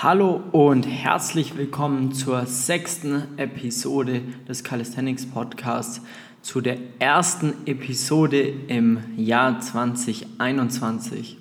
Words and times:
Hallo 0.00 0.42
und 0.50 0.84
herzlich 0.84 1.56
willkommen 1.56 2.12
zur 2.12 2.46
sechsten 2.46 3.24
Episode 3.36 4.22
des 4.48 4.64
Calisthenics 4.64 5.26
Podcasts, 5.26 6.00
zu 6.40 6.60
der 6.60 6.78
ersten 6.98 7.52
Episode 7.66 8.40
im 8.40 8.98
Jahr 9.16 9.60
2021. 9.60 11.36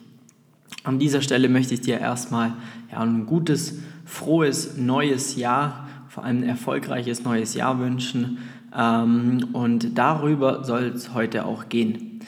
An 0.83 0.99
dieser 0.99 1.21
Stelle 1.21 1.49
möchte 1.49 1.73
ich 1.73 1.81
dir 1.81 1.99
erstmal 1.99 2.53
ja, 2.91 2.99
ein 2.99 3.25
gutes, 3.25 3.79
frohes 4.05 4.77
neues 4.77 5.37
Jahr, 5.37 5.87
vor 6.09 6.23
allem 6.23 6.39
ein 6.39 6.49
erfolgreiches 6.49 7.23
neues 7.23 7.55
Jahr 7.55 7.79
wünschen. 7.79 8.39
Ähm, 8.77 9.47
und 9.53 9.97
darüber 9.97 10.65
soll 10.65 10.91
es 10.93 11.15
heute 11.15 11.45
auch 11.45 11.69
gehen, 11.69 12.19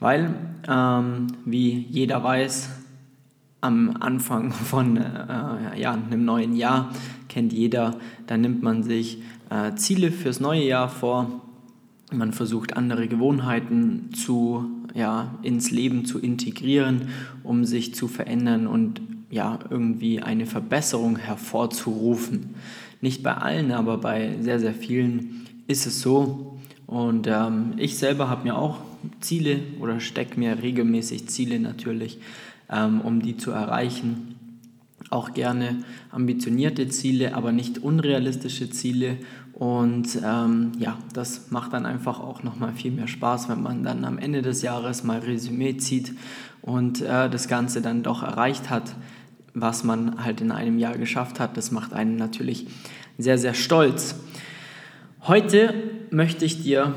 weil, 0.00 0.32
ähm, 0.66 1.26
wie 1.44 1.86
jeder 1.90 2.22
weiß, 2.22 2.70
am 3.62 3.96
Anfang 4.00 4.52
von 4.52 4.98
äh, 4.98 5.80
ja, 5.80 5.92
einem 5.94 6.24
neuen 6.24 6.54
Jahr, 6.54 6.92
kennt 7.28 7.52
jeder, 7.52 7.96
da 8.26 8.36
nimmt 8.36 8.62
man 8.62 8.82
sich 8.82 9.22
äh, 9.48 9.74
Ziele 9.76 10.10
fürs 10.10 10.40
neue 10.40 10.64
Jahr 10.64 10.88
vor, 10.88 11.40
man 12.12 12.32
versucht 12.32 12.76
andere 12.76 13.08
Gewohnheiten 13.08 14.10
zu, 14.12 14.66
ja, 14.94 15.34
ins 15.42 15.70
Leben 15.70 16.04
zu 16.04 16.18
integrieren, 16.18 17.08
um 17.42 17.64
sich 17.64 17.94
zu 17.94 18.08
verändern 18.08 18.66
und 18.66 19.00
ja, 19.30 19.58
irgendwie 19.70 20.20
eine 20.20 20.44
Verbesserung 20.44 21.16
hervorzurufen. 21.16 22.54
Nicht 23.00 23.22
bei 23.22 23.34
allen, 23.34 23.72
aber 23.72 23.96
bei 23.96 24.36
sehr, 24.40 24.60
sehr 24.60 24.74
vielen 24.74 25.46
ist 25.68 25.86
es 25.86 26.02
so. 26.02 26.58
Und 26.86 27.26
ähm, 27.26 27.72
ich 27.78 27.96
selber 27.96 28.28
habe 28.28 28.44
mir 28.44 28.58
auch 28.58 28.78
Ziele 29.20 29.60
oder 29.80 30.00
stecke 30.00 30.38
mir 30.38 30.62
regelmäßig 30.62 31.28
Ziele 31.28 31.58
natürlich 31.58 32.18
ähm, 32.72 33.00
um 33.00 33.20
die 33.20 33.36
zu 33.36 33.50
erreichen. 33.50 34.36
Auch 35.10 35.34
gerne 35.34 35.84
ambitionierte 36.10 36.88
Ziele, 36.88 37.34
aber 37.34 37.52
nicht 37.52 37.78
unrealistische 37.78 38.70
Ziele. 38.70 39.18
Und 39.52 40.18
ähm, 40.24 40.72
ja, 40.78 40.96
das 41.12 41.50
macht 41.50 41.74
dann 41.74 41.84
einfach 41.84 42.18
auch 42.18 42.42
nochmal 42.42 42.72
viel 42.72 42.90
mehr 42.90 43.08
Spaß, 43.08 43.48
wenn 43.48 43.62
man 43.62 43.84
dann 43.84 44.04
am 44.04 44.18
Ende 44.18 44.40
des 44.42 44.62
Jahres 44.62 45.04
mal 45.04 45.18
Resümee 45.18 45.76
zieht 45.76 46.14
und 46.62 47.02
äh, 47.02 47.28
das 47.28 47.46
Ganze 47.48 47.82
dann 47.82 48.02
doch 48.02 48.22
erreicht 48.22 48.70
hat, 48.70 48.94
was 49.54 49.84
man 49.84 50.24
halt 50.24 50.40
in 50.40 50.50
einem 50.50 50.78
Jahr 50.78 50.96
geschafft 50.96 51.38
hat. 51.38 51.56
Das 51.56 51.70
macht 51.70 51.92
einen 51.92 52.16
natürlich 52.16 52.66
sehr, 53.18 53.36
sehr 53.36 53.54
stolz. 53.54 54.14
Heute 55.26 55.74
möchte 56.10 56.44
ich 56.44 56.62
dir 56.62 56.94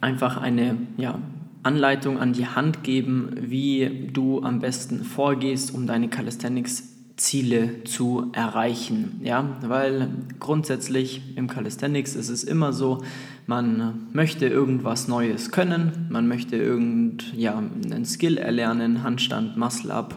einfach 0.00 0.38
eine 0.38 0.78
ja, 0.96 1.18
Anleitung 1.66 2.18
an 2.18 2.32
die 2.32 2.46
Hand 2.46 2.84
geben, 2.84 3.30
wie 3.40 4.08
du 4.12 4.40
am 4.42 4.60
besten 4.60 5.02
vorgehst, 5.02 5.74
um 5.74 5.88
deine 5.88 6.08
Calisthenics-Ziele 6.08 7.82
zu 7.82 8.30
erreichen. 8.32 9.20
Ja, 9.24 9.56
weil 9.62 10.08
grundsätzlich 10.38 11.36
im 11.36 11.48
Calisthenics 11.48 12.14
ist 12.14 12.28
es 12.28 12.44
immer 12.44 12.72
so, 12.72 13.02
man 13.46 14.06
möchte 14.12 14.46
irgendwas 14.46 15.08
Neues 15.08 15.50
können, 15.50 16.06
man 16.08 16.28
möchte 16.28 16.56
irgend, 16.56 17.34
ja, 17.34 17.60
Skill 18.04 18.38
erlernen, 18.38 19.02
Handstand, 19.02 19.56
Muscle-Up 19.56 20.14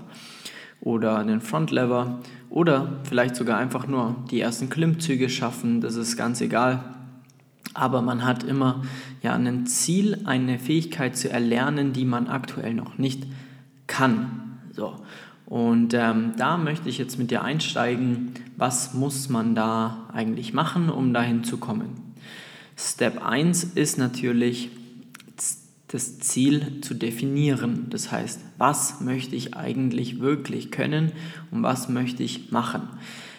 oder 0.81 1.17
einen 1.17 1.41
Front-Lever 1.41 2.19
oder 2.51 2.99
vielleicht 3.03 3.35
sogar 3.35 3.57
einfach 3.57 3.87
nur 3.87 4.15
die 4.29 4.39
ersten 4.39 4.69
Klimmzüge 4.69 5.29
schaffen, 5.29 5.81
das 5.81 5.95
ist 5.95 6.15
ganz 6.15 6.41
egal 6.41 6.98
aber 7.73 8.01
man 8.01 8.25
hat 8.25 8.43
immer 8.43 8.81
ja 9.21 9.35
ein 9.35 9.67
Ziel, 9.67 10.21
eine 10.25 10.59
Fähigkeit 10.59 11.15
zu 11.15 11.29
erlernen, 11.29 11.93
die 11.93 12.05
man 12.05 12.27
aktuell 12.27 12.73
noch 12.73 12.97
nicht 12.97 13.23
kann. 13.87 14.59
So. 14.71 14.95
Und 15.45 15.93
ähm, 15.95 16.33
da 16.37 16.57
möchte 16.57 16.89
ich 16.89 16.97
jetzt 16.97 17.17
mit 17.17 17.31
dir 17.31 17.43
einsteigen, 17.43 18.33
was 18.55 18.93
muss 18.93 19.29
man 19.29 19.55
da 19.55 20.07
eigentlich 20.13 20.53
machen, 20.53 20.89
um 20.89 21.13
dahin 21.13 21.43
zu 21.43 21.57
kommen. 21.57 22.13
Step 22.77 23.25
1 23.25 23.63
ist 23.63 23.97
natürlich 23.97 24.69
das 25.89 26.19
Ziel 26.19 26.81
zu 26.81 26.93
definieren. 26.93 27.87
Das 27.89 28.11
heißt, 28.11 28.41
was 28.57 29.01
möchte 29.01 29.35
ich 29.35 29.55
eigentlich 29.55 30.19
wirklich 30.19 30.71
können 30.71 31.11
und 31.51 31.63
was 31.63 31.89
möchte 31.89 32.23
ich 32.23 32.51
machen. 32.51 32.83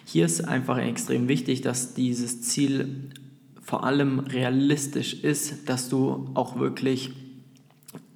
Hier 0.04 0.24
ist 0.24 0.46
einfach 0.46 0.78
extrem 0.78 1.28
wichtig, 1.28 1.60
dass 1.60 1.94
dieses 1.94 2.42
Ziel 2.42 3.10
vor 3.70 3.84
allem 3.84 4.18
realistisch 4.18 5.14
ist, 5.14 5.68
dass 5.68 5.88
du 5.88 6.28
auch 6.34 6.58
wirklich 6.58 7.12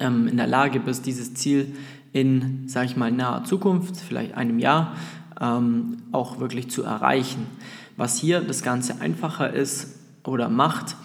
ähm, 0.01 0.27
in 0.27 0.35
der 0.35 0.47
Lage 0.47 0.81
bist, 0.81 1.05
dieses 1.05 1.33
Ziel 1.33 1.73
in, 2.11 2.67
sage 2.67 2.87
ich 2.87 2.97
mal, 2.97 3.09
naher 3.09 3.45
Zukunft, 3.45 3.95
vielleicht 3.95 4.33
einem 4.33 4.59
Jahr, 4.59 4.97
ähm, 5.39 5.99
auch 6.11 6.41
wirklich 6.41 6.69
zu 6.69 6.83
erreichen. 6.83 7.47
Was 7.95 8.19
hier 8.19 8.41
das 8.41 8.63
Ganze 8.63 8.99
einfacher 8.99 9.53
ist 9.53 9.97
oder 10.25 10.49
macht, 10.49 10.97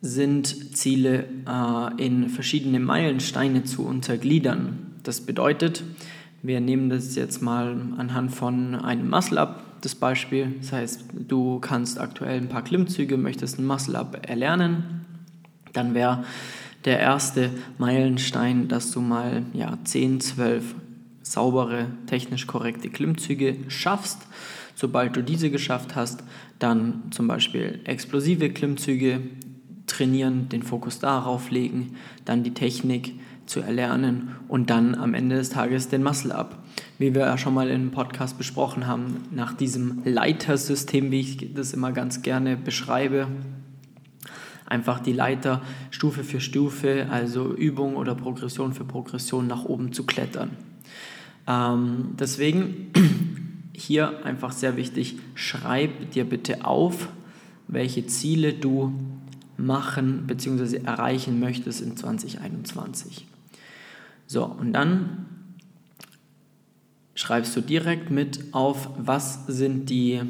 sind 0.00 0.74
Ziele 0.74 1.26
äh, 1.46 2.02
in 2.02 2.30
verschiedene 2.30 2.80
Meilensteine 2.80 3.64
zu 3.64 3.84
untergliedern. 3.84 4.94
Das 5.02 5.20
bedeutet, 5.20 5.84
wir 6.42 6.62
nehmen 6.62 6.88
das 6.88 7.14
jetzt 7.14 7.42
mal 7.42 7.76
anhand 7.98 8.34
von 8.34 8.74
einem 8.74 9.10
Muscle-Up 9.10 9.65
das 9.80 9.94
Beispiel. 9.94 10.54
Das 10.60 10.72
heißt, 10.72 11.04
du 11.12 11.60
kannst 11.60 11.98
aktuell 11.98 12.40
ein 12.40 12.48
paar 12.48 12.64
Klimmzüge, 12.64 13.16
möchtest 13.16 13.58
ein 13.58 13.66
Muscle-Up 13.66 14.28
erlernen. 14.28 15.04
Dann 15.72 15.94
wäre 15.94 16.24
der 16.84 17.00
erste 17.00 17.50
Meilenstein, 17.78 18.68
dass 18.68 18.90
du 18.92 19.00
mal 19.00 19.44
ja, 19.52 19.76
10, 19.84 20.20
12 20.20 20.74
saubere, 21.22 21.86
technisch 22.06 22.46
korrekte 22.46 22.88
Klimmzüge 22.88 23.56
schaffst. 23.68 24.26
Sobald 24.74 25.16
du 25.16 25.22
diese 25.22 25.50
geschafft 25.50 25.96
hast, 25.96 26.22
dann 26.58 27.02
zum 27.10 27.26
Beispiel 27.26 27.80
explosive 27.84 28.50
Klimmzüge 28.50 29.20
trainieren, 29.86 30.48
den 30.48 30.62
Fokus 30.62 30.98
darauf 30.98 31.50
legen, 31.50 31.96
dann 32.24 32.42
die 32.42 32.54
Technik 32.54 33.14
zu 33.46 33.60
erlernen 33.60 34.36
und 34.48 34.70
dann 34.70 34.94
am 34.94 35.14
Ende 35.14 35.36
des 35.36 35.50
Tages 35.50 35.88
den 35.88 36.02
Muscle 36.02 36.34
Up. 36.34 36.58
Wie 36.98 37.14
wir 37.14 37.22
ja 37.22 37.38
schon 37.38 37.54
mal 37.54 37.68
im 37.68 37.90
Podcast 37.90 38.38
besprochen 38.38 38.86
haben, 38.86 39.24
nach 39.30 39.54
diesem 39.54 40.02
Leitersystem, 40.04 41.10
wie 41.10 41.20
ich 41.20 41.54
das 41.54 41.72
immer 41.72 41.92
ganz 41.92 42.22
gerne 42.22 42.56
beschreibe, 42.56 43.28
einfach 44.66 45.00
die 45.00 45.12
Leiter 45.12 45.62
Stufe 45.90 46.24
für 46.24 46.40
Stufe, 46.40 47.06
also 47.10 47.54
Übung 47.54 47.96
oder 47.96 48.14
Progression 48.14 48.72
für 48.72 48.84
Progression 48.84 49.46
nach 49.46 49.64
oben 49.64 49.92
zu 49.92 50.04
klettern. 50.04 50.50
Ähm, 51.46 52.14
deswegen 52.18 52.92
hier 53.72 54.24
einfach 54.24 54.52
sehr 54.52 54.76
wichtig, 54.76 55.18
schreib 55.34 56.10
dir 56.10 56.24
bitte 56.24 56.64
auf, 56.64 57.08
welche 57.68 58.06
Ziele 58.06 58.52
du 58.52 58.92
machen 59.56 60.26
bzw. 60.26 60.78
erreichen 60.84 61.40
möchtest 61.40 61.80
in 61.80 61.96
2021. 61.96 63.26
So, 64.26 64.44
und 64.44 64.72
dann 64.72 65.26
schreibst 67.14 67.56
du 67.56 67.60
direkt 67.60 68.10
mit 68.10 68.52
auf, 68.52 68.90
was 68.98 69.46
sind 69.46 69.88
die 69.90 70.20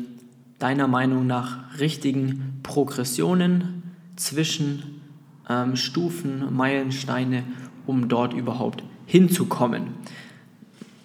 deiner 0.58 0.88
Meinung 0.88 1.26
nach 1.26 1.78
richtigen 1.78 2.60
Progressionen 2.62 3.82
zwischen 4.16 5.00
ähm, 5.48 5.76
Stufen, 5.76 6.54
Meilensteine, 6.54 7.44
um 7.86 8.08
dort 8.08 8.32
überhaupt 8.32 8.82
hinzukommen. 9.06 9.94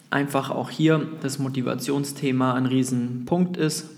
Einfach 0.10 0.50
auch 0.50 0.70
hier 0.70 1.08
das 1.22 1.40
Motivationsthema 1.40 2.54
ein 2.54 2.66
Riesenpunkt 2.66 3.58
ist. 3.58 3.90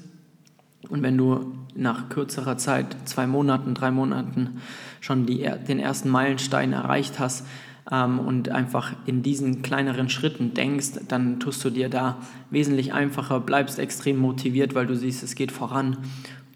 Und 0.89 1.01
wenn 1.01 1.17
du 1.17 1.55
nach 1.75 2.09
kürzerer 2.09 2.57
Zeit, 2.57 2.95
zwei 3.05 3.25
Monaten, 3.25 3.73
drei 3.73 3.89
Monaten, 3.89 4.61
schon 5.01 5.25
die, 5.25 5.49
den 5.67 5.79
ersten 5.79 6.09
Meilenstein 6.09 6.73
erreicht 6.73 7.19
hast, 7.19 7.45
ähm, 7.91 8.19
und 8.19 8.49
einfach 8.49 8.93
in 9.05 9.23
diesen 9.23 9.61
kleineren 9.61 10.09
Schritten 10.09 10.53
denkst, 10.53 10.99
dann 11.07 11.39
tust 11.39 11.63
du 11.65 11.69
dir 11.69 11.89
da 11.89 12.17
wesentlich 12.49 12.93
einfacher, 12.93 13.39
bleibst 13.39 13.79
extrem 13.79 14.17
motiviert, 14.17 14.75
weil 14.75 14.87
du 14.87 14.95
siehst, 14.95 15.23
es 15.23 15.35
geht 15.35 15.51
voran 15.51 15.97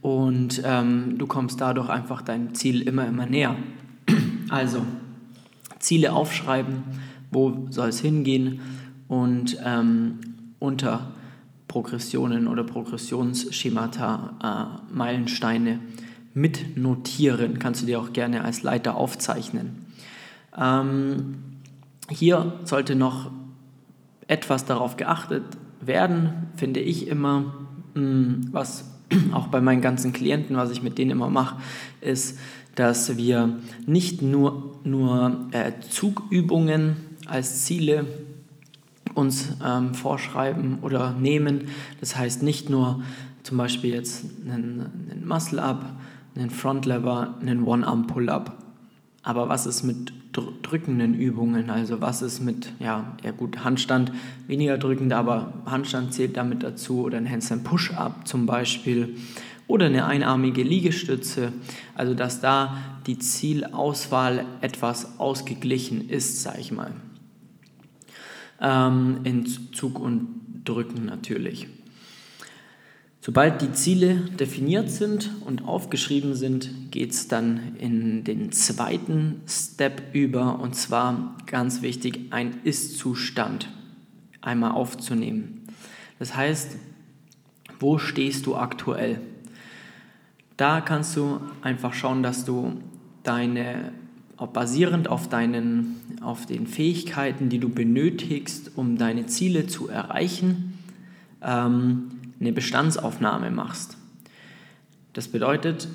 und 0.01 0.62
ähm, 0.63 1.18
du 1.18 1.27
kommst 1.27 1.59
dadurch 1.59 1.89
einfach 1.89 2.21
deinem 2.21 2.53
Ziel 2.53 2.81
immer, 2.81 3.07
immer 3.07 3.25
näher. 3.25 3.56
Also 4.50 4.85
Ziele 5.79 6.13
aufschreiben, 6.13 6.83
wo 7.31 7.68
soll 7.69 7.89
es 7.89 8.00
hingehen 8.00 8.62
und 9.09 9.57
ähm, 9.65 10.19
unter 10.59 11.12
Progressionen 11.68 12.47
oder 12.47 12.63
Progressionsschemata, 12.63 14.80
äh, 14.91 14.95
Meilensteine 14.95 15.80
mitnotieren. 16.33 17.59
Kannst 17.59 17.81
du 17.81 17.85
dir 17.85 18.00
auch 18.00 18.13
gerne 18.13 18.44
als 18.44 18.63
Leiter 18.63 18.95
aufzeichnen. 18.95 19.87
Ähm, 20.57 21.36
hier 22.09 22.54
sollte 22.63 22.95
noch 22.95 23.31
etwas 24.27 24.65
darauf 24.65 24.98
geachtet 24.98 25.44
werden, 25.81 26.48
finde 26.56 26.80
ich 26.80 27.07
immer, 27.07 27.54
mm, 27.94 28.50
was 28.51 28.92
auch 29.31 29.48
bei 29.48 29.62
meinen 29.62 29.81
ganzen 29.81 30.13
Klienten, 30.13 30.56
was 30.57 30.71
ich 30.71 30.81
mit 30.81 30.98
denen 30.98 31.12
immer 31.12 31.30
mache, 31.30 31.57
ist, 32.01 32.39
dass 32.75 33.18
wir 33.18 33.57
nicht 33.86 34.21
nur, 34.21 34.80
nur 34.83 35.48
äh, 35.51 35.71
Zugübungen 35.89 36.98
als 37.25 37.65
Ziele 37.65 38.06
uns 39.15 39.50
ähm, 39.65 39.94
vorschreiben 39.94 40.80
oder 40.81 41.13
nehmen. 41.13 41.69
Das 42.00 42.15
heißt 42.15 42.44
nicht 42.44 42.69
nur 42.69 43.01
zum 43.44 43.57
Beispiel 43.57 43.94
jetzt 43.94 44.25
einen, 44.45 45.09
einen 45.09 45.27
Muscle-Up, 45.27 45.86
einen 46.36 46.50
Front-Lever, 46.50 47.36
einen 47.42 47.63
One-Arm-Pull-Up. 47.63 48.56
Aber 49.24 49.50
was 49.50 49.66
ist 49.66 49.84
mit 49.84 50.14
drückenden 50.31 51.14
Übungen? 51.14 51.69
Also 51.69 52.00
was 52.02 52.22
ist 52.22 52.40
mit, 52.40 52.72
ja, 52.80 53.18
ja 53.24 53.31
gut, 53.31 53.64
Handstand 53.64 54.12
weniger 54.48 54.78
drückend, 54.78 55.12
aber 55.14 55.54
Handstand 55.66 56.14
zählt 56.14 56.38
damit 56.38 56.64
dazu 56.64 57.02
oder 57.02 57.18
ein 57.18 57.30
Handstand 57.30 57.64
Push-Up 57.64 58.28
zum 58.28 58.46
Beispiel 58.46 59.16
oder 59.68 59.88
eine 59.88 60.06
einarmige 60.06 60.64
Liegestütze. 60.64 61.52
Also 61.96 62.14
dass 62.14 62.40
da 62.40 62.78
die 63.06 63.19
Zielauswahl 63.19 64.46
etwas 64.62 65.19
ausgeglichen 65.19 66.10
ist, 66.10 66.42
sage 66.42 66.60
ich 66.60 66.72
mal. 66.72 66.92
Ähm, 68.62 69.19
in 69.24 69.46
Zug 69.74 70.00
und 70.00 70.28
Drücken 70.64 71.06
natürlich. 71.06 71.68
Sobald 73.27 73.62
die 73.62 73.74
Ziele 73.74 74.15
definiert 74.39 74.89
sind 74.89 75.31
und 75.44 75.65
aufgeschrieben 75.68 76.33
sind, 76.33 76.91
geht 76.91 77.12
es 77.12 77.27
dann 77.27 77.75
in 77.77 78.24
den 78.24 78.53
zweiten 78.53 79.41
Step 79.45 80.15
über 80.15 80.62
und 80.62 80.77
zwar 80.77 81.35
ganz 81.45 81.81
wichtig, 81.81 82.27
ein 82.29 82.62
Ist-Zustand 82.63 83.68
einmal 84.39 84.71
aufzunehmen. 84.71 85.68
Das 86.19 86.38
heißt, 86.38 86.77
wo 87.81 87.97
stehst 87.97 88.45
du 88.45 88.56
aktuell? 88.56 89.19
Da 90.56 90.80
kannst 90.80 91.18
du 91.18 91.41
einfach 91.62 91.94
schauen, 91.94 92.23
dass 92.23 92.45
du 92.45 92.77
deine, 93.23 93.91
basierend 94.53 95.09
auf, 95.09 95.27
deinen, 95.27 95.97
auf 96.21 96.45
den 96.45 96.65
Fähigkeiten, 96.65 97.50
die 97.50 97.59
du 97.59 97.68
benötigst, 97.68 98.71
um 98.77 98.97
deine 98.97 99.25
Ziele 99.25 99.68
zu 99.68 99.89
erreichen, 99.89 100.80
ähm, 101.41 102.12
eine 102.39 102.51
Bestandsaufnahme 102.51 103.51
machst. 103.51 103.98
Das 105.13 105.28
bedeutet, 105.28 105.88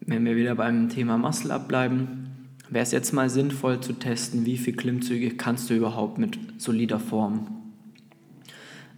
wenn 0.00 0.24
wir 0.24 0.36
wieder 0.36 0.54
beim 0.54 0.88
Thema 0.88 1.18
Muscle 1.18 1.52
abbleiben, 1.52 2.26
wäre 2.68 2.82
es 2.82 2.92
jetzt 2.92 3.12
mal 3.12 3.30
sinnvoll 3.30 3.80
zu 3.80 3.92
testen, 3.92 4.46
wie 4.46 4.58
viele 4.58 4.76
Klimmzüge 4.76 5.30
kannst 5.36 5.70
du 5.70 5.74
überhaupt 5.74 6.18
mit 6.18 6.38
solider 6.58 6.98
Form. 6.98 7.48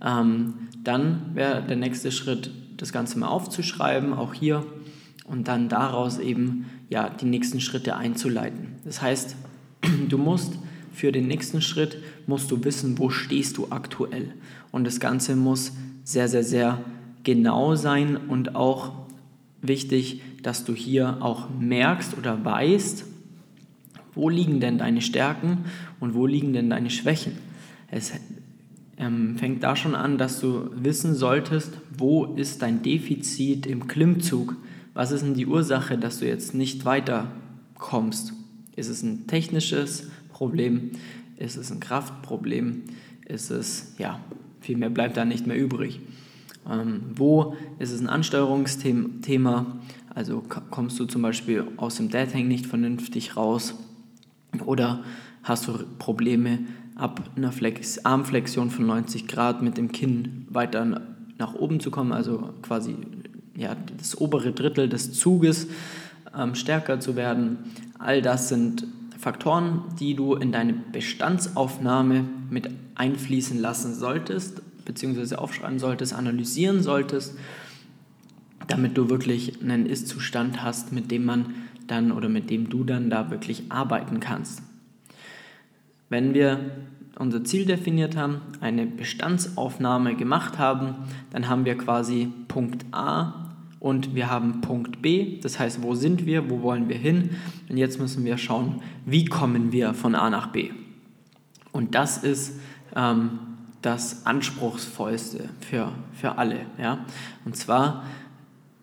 Ähm, 0.03 0.55
dann 0.85 1.35
wäre 1.35 1.63
der 1.63 1.77
nächste 1.77 2.13
Schritt, 2.13 2.51
das 2.77 2.93
Ganze 2.93 3.19
mal 3.19 3.29
aufzuschreiben, 3.29 4.13
auch 4.13 4.33
hier, 4.33 4.65
und 5.25 5.49
dann 5.49 5.69
daraus 5.69 6.19
eben 6.19 6.67
ja, 6.89 7.11
die 7.11 7.27
nächsten 7.27 7.61
Schritte 7.61 7.97
einzuleiten. 7.97 8.77
Das 8.85 9.03
heißt, 9.03 9.37
du 10.09 10.17
musst 10.17 10.55
für 10.93 11.13
den 11.13 11.27
nächsten 11.27 11.61
Schritt 11.61 11.99
musst 12.27 12.51
du 12.51 12.65
wissen, 12.65 12.99
wo 12.99 13.11
stehst 13.11 13.57
du 13.57 13.69
aktuell. 13.71 14.35
Und 14.73 14.85
das 14.85 14.99
Ganze 14.99 15.37
muss 15.37 15.73
sehr, 16.09 16.27
sehr, 16.27 16.43
sehr 16.43 16.83
genau 17.23 17.75
sein 17.75 18.17
und 18.17 18.55
auch 18.55 18.93
wichtig, 19.61 20.23
dass 20.43 20.65
du 20.65 20.75
hier 20.75 21.19
auch 21.21 21.51
merkst 21.51 22.17
oder 22.17 22.43
weißt, 22.47 23.05
wo 24.15 24.31
liegen 24.31 24.59
denn 24.59 24.79
deine 24.79 25.03
Stärken 25.03 25.67
und 26.01 26.15
wo 26.15 26.25
liegen 26.25 26.55
denn 26.55 26.71
deine 26.71 26.89
Schwächen. 26.89 27.33
Es 27.91 28.13
ähm, 28.97 29.37
fängt 29.37 29.63
da 29.63 29.77
schon 29.77 29.95
an, 29.95 30.17
dass 30.17 30.41
du 30.41 30.71
wissen 30.73 31.15
solltest, 31.15 31.75
wo 31.99 32.25
ist 32.25 32.63
dein 32.63 32.83
Defizit 32.83 33.67
im 33.67 33.87
Klimmzug. 33.87 34.57
Was 34.95 35.11
ist 35.11 35.27
denn 35.27 35.35
die 35.35 35.47
Ursache, 35.47 35.99
dass 35.99 36.21
du 36.21 36.27
jetzt 36.27 36.55
nicht 36.55 36.87
weiterkommst? 36.87 38.33
Ist 38.77 38.89
es 38.89 39.03
ein 39.03 39.27
technisches 39.27 40.09
Problem? 40.33 40.93
Ist 41.37 41.59
es 41.59 41.71
ein 41.71 41.81
Kraftproblem? 41.81 42.85
Ist 43.27 43.51
es, 43.51 43.95
ja, 43.99 44.21
viel 44.61 44.77
mehr 44.77 44.91
bleibt 44.91 45.17
da 45.17 45.25
nicht 45.25 45.47
mehr 45.47 45.59
übrig. 45.59 46.01
Ähm, 46.69 47.03
wo 47.15 47.57
ist 47.79 47.93
es 47.93 48.01
ein 48.01 48.09
Ansteuerungsthema? 48.09 49.67
Also 50.15 50.43
kommst 50.71 50.99
du 50.99 51.05
zum 51.05 51.23
Beispiel 51.23 51.65
aus 51.77 51.97
dem 51.97 52.11
Dead 52.11 52.33
Hang 52.35 52.49
nicht 52.49 52.67
vernünftig 52.67 53.37
raus 53.37 53.75
oder 54.65 55.05
hast 55.43 55.69
du 55.69 55.79
Probleme 55.99 56.61
ab 56.97 57.23
einer 57.37 57.53
Flex 57.53 58.05
Armflexion 58.05 58.71
von 58.71 58.87
90 58.87 59.29
Grad 59.29 59.63
mit 59.63 59.77
dem 59.79 59.93
Kinn 59.93 60.47
weiter 60.51 61.03
nach 61.39 61.55
oben 61.55 61.79
zu 61.79 61.91
kommen, 61.91 62.13
also 62.13 62.53
quasi 62.63 62.97
ja, 63.57 63.77
das 63.97 64.21
obere 64.21 64.53
Drittel 64.53 64.89
des 64.89 65.13
Zuges 65.13 65.69
ähm, 66.37 66.55
stärker 66.55 67.01
zu 67.01 67.17
werden. 67.17 67.59
All 67.99 68.23
das 68.23 68.49
sind 68.49 68.85
Faktoren, 69.19 69.83
die 69.99 70.15
du 70.15 70.35
in 70.35 70.53
deine 70.53 70.73
Bestandsaufnahme 70.73 72.25
mit 72.51 72.71
einfließen 72.95 73.59
lassen 73.61 73.95
solltest, 73.95 74.63
beziehungsweise 74.85 75.41
aufschreiben 75.41 75.81
solltest, 75.81 76.15
analysieren 76.15 76.83
solltest, 76.83 77.37
damit 78.69 78.97
du 78.97 79.11
wirklich 79.11 79.61
einen 79.61 79.87
Ist-Zustand 79.87 80.63
hast, 80.63 80.93
mit 80.93 81.11
dem 81.11 81.25
man 81.25 81.55
dann 81.89 82.13
oder 82.13 82.29
mit 82.29 82.49
dem 82.49 82.71
du 82.71 82.85
dann 82.85 83.11
da 83.11 83.31
wirklich 83.31 83.65
arbeiten 83.71 84.21
kannst. 84.21 84.63
Wenn 86.09 86.33
wir 86.33 86.71
unser 87.19 87.43
Ziel 87.43 87.67
definiert 87.67 88.17
haben, 88.17 88.41
eine 88.61 88.87
Bestandsaufnahme 88.87 90.15
gemacht 90.15 90.59
haben, 90.59 90.95
dann 91.31 91.49
haben 91.49 91.65
wir 91.65 91.77
quasi 91.77 92.31
Punkt 92.47 92.87
A 92.93 93.48
und 93.81 94.15
wir 94.15 94.31
haben 94.31 94.61
Punkt 94.61 95.03
B, 95.03 95.39
das 95.41 95.59
heißt, 95.59 95.83
wo 95.83 95.95
sind 95.95 96.27
wir, 96.27 96.51
wo 96.51 96.63
wollen 96.63 96.89
wir 96.89 96.97
hin? 96.97 97.31
Und 97.69 97.77
jetzt 97.77 98.01
müssen 98.01 98.25
wir 98.25 98.37
schauen, 98.37 98.83
wie 99.07 99.25
kommen 99.25 99.73
wir 99.73 99.95
von 99.95 100.15
A 100.15 100.31
nach 100.31 100.49
B. 100.49 100.71
Und 101.71 101.95
das 101.95 102.19
ist 102.19 102.59
ähm, 102.97 103.39
das 103.83 104.27
Anspruchsvollste 104.27 105.49
für, 105.61 105.93
für 106.13 106.39
alle. 106.39 106.67
Ja? 106.79 107.05
Und 107.45 107.57
zwar 107.57 108.05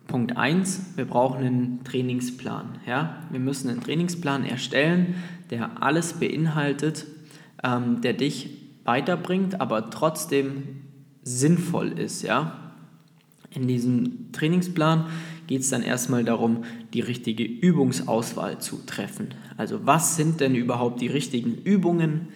Punkt 0.07 0.37
1, 0.37 0.93
wir 0.95 1.05
brauchen 1.05 1.43
einen 1.43 1.83
Trainingsplan. 1.83 2.79
Ja? 2.85 3.17
Wir 3.31 3.39
müssen 3.39 3.69
einen 3.69 3.81
Trainingsplan 3.81 4.45
erstellen, 4.45 5.15
der 5.49 5.83
alles 5.83 6.13
beinhaltet, 6.13 7.05
ähm, 7.63 8.01
der 8.01 8.13
dich 8.13 8.61
weiterbringt, 8.85 9.59
aber 9.59 9.89
trotzdem 9.89 10.63
sinnvoll 11.23 11.99
ist. 11.99 12.21
Ja? 12.21 12.64
In 13.55 13.67
diesem 13.67 14.31
Trainingsplan 14.33 15.05
geht 15.47 15.61
es 15.61 15.69
dann 15.69 15.81
erstmal 15.81 16.23
darum, 16.23 16.63
die 16.93 17.01
richtige 17.01 17.43
Übungsauswahl 17.43 18.59
zu 18.59 18.77
treffen. 18.85 19.29
Also 19.57 19.85
was 19.85 20.15
sind 20.17 20.41
denn 20.41 20.55
überhaupt 20.55 21.01
die 21.01 21.07
richtigen 21.07 21.55
Übungen, 21.55 22.27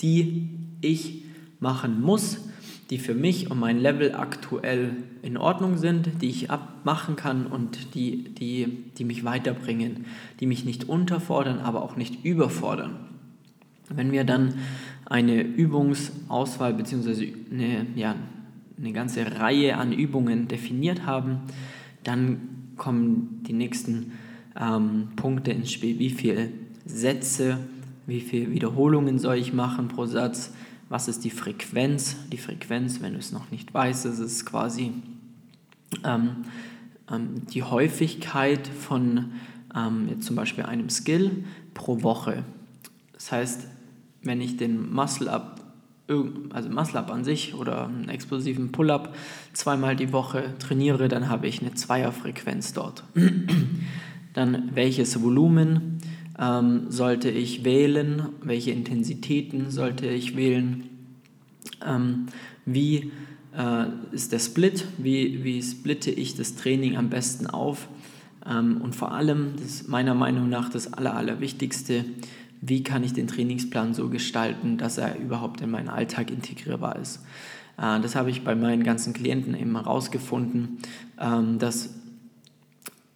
die 0.00 0.48
ich 0.80 1.24
machen 1.60 2.00
muss, 2.00 2.48
die 2.90 2.98
für 2.98 3.14
mich 3.14 3.50
und 3.50 3.58
mein 3.58 3.78
Level 3.78 4.14
aktuell 4.14 4.96
in 5.22 5.36
Ordnung 5.36 5.76
sind, 5.76 6.22
die 6.22 6.30
ich 6.30 6.50
abmachen 6.50 7.16
kann 7.16 7.46
und 7.46 7.94
die, 7.94 8.24
die, 8.34 8.84
die 8.96 9.04
mich 9.04 9.24
weiterbringen, 9.24 10.06
die 10.40 10.46
mich 10.46 10.64
nicht 10.64 10.88
unterfordern, 10.88 11.58
aber 11.58 11.82
auch 11.82 11.96
nicht 11.96 12.24
überfordern. 12.24 12.96
Wenn 13.90 14.12
wir 14.12 14.24
dann 14.24 14.54
eine 15.04 15.42
Übungsauswahl 15.42 16.74
bzw. 16.74 17.34
Eine, 17.50 17.86
ja, 17.94 18.14
eine 18.78 18.92
ganze 18.92 19.38
Reihe 19.38 19.76
an 19.76 19.92
Übungen 19.92 20.48
definiert 20.48 21.06
haben, 21.06 21.40
dann 22.04 22.40
kommen 22.76 23.42
die 23.46 23.52
nächsten 23.52 24.12
ähm, 24.58 25.08
Punkte 25.16 25.50
ins 25.50 25.72
Spiel. 25.72 25.98
Wie 25.98 26.10
viele 26.10 26.50
Sätze, 26.86 27.58
wie 28.06 28.20
viele 28.20 28.50
Wiederholungen 28.50 29.18
soll 29.18 29.36
ich 29.36 29.52
machen 29.52 29.88
pro 29.88 30.06
Satz? 30.06 30.52
Was 30.88 31.08
ist 31.08 31.24
die 31.24 31.30
Frequenz? 31.30 32.16
Die 32.32 32.38
Frequenz, 32.38 33.02
wenn 33.02 33.12
du 33.12 33.18
es 33.18 33.32
noch 33.32 33.50
nicht 33.50 33.74
weißt, 33.74 34.06
ist 34.06 34.46
quasi 34.46 34.92
ähm, 36.04 36.44
ähm, 37.10 37.46
die 37.52 37.62
Häufigkeit 37.62 38.66
von 38.66 39.32
ähm, 39.74 40.08
jetzt 40.08 40.24
zum 40.24 40.36
Beispiel 40.36 40.64
einem 40.64 40.88
Skill 40.88 41.44
pro 41.74 42.02
Woche. 42.02 42.44
Das 43.12 43.32
heißt, 43.32 43.66
wenn 44.22 44.40
ich 44.40 44.56
den 44.56 44.92
Muscle-Up 44.92 45.57
also 46.52 46.70
Muscle-Up 46.70 47.10
an 47.10 47.24
sich 47.24 47.54
oder 47.54 47.86
einen 47.86 48.08
explosiven 48.08 48.72
Pull-Up 48.72 49.14
zweimal 49.52 49.94
die 49.94 50.12
Woche 50.12 50.54
trainiere, 50.58 51.08
dann 51.08 51.28
habe 51.28 51.46
ich 51.46 51.60
eine 51.60 51.74
Zweierfrequenz 51.74 52.72
dort. 52.72 53.04
dann 54.34 54.70
welches 54.74 55.22
Volumen 55.22 55.98
ähm, 56.38 56.90
sollte 56.90 57.30
ich 57.30 57.64
wählen, 57.64 58.28
welche 58.42 58.70
Intensitäten 58.70 59.70
sollte 59.70 60.06
ich 60.06 60.36
wählen, 60.36 60.88
ähm, 61.84 62.26
wie 62.64 63.12
äh, 63.56 63.86
ist 64.12 64.32
der 64.32 64.38
Split, 64.38 64.86
wie, 64.98 65.44
wie 65.44 65.62
splitte 65.62 66.10
ich 66.10 66.36
das 66.36 66.54
Training 66.54 66.96
am 66.96 67.10
besten 67.10 67.46
auf? 67.46 67.88
Ähm, 68.46 68.80
und 68.80 68.94
vor 68.94 69.12
allem, 69.12 69.54
das 69.56 69.66
ist 69.66 69.88
meiner 69.88 70.14
Meinung 70.14 70.48
nach 70.48 70.68
das 70.68 70.92
Aller, 70.92 71.14
Allerwichtigste, 71.14 72.04
wie 72.60 72.82
kann 72.82 73.04
ich 73.04 73.12
den 73.12 73.26
Trainingsplan 73.26 73.94
so 73.94 74.08
gestalten, 74.08 74.78
dass 74.78 74.98
er 74.98 75.18
überhaupt 75.18 75.60
in 75.60 75.70
meinen 75.70 75.88
Alltag 75.88 76.30
integrierbar 76.30 76.96
ist. 76.96 77.24
Äh, 77.76 78.00
das 78.00 78.14
habe 78.14 78.30
ich 78.30 78.44
bei 78.44 78.54
meinen 78.54 78.84
ganzen 78.84 79.12
Klienten 79.12 79.54
eben 79.54 79.76
herausgefunden, 79.76 80.78
ähm, 81.20 81.58
dass 81.58 81.94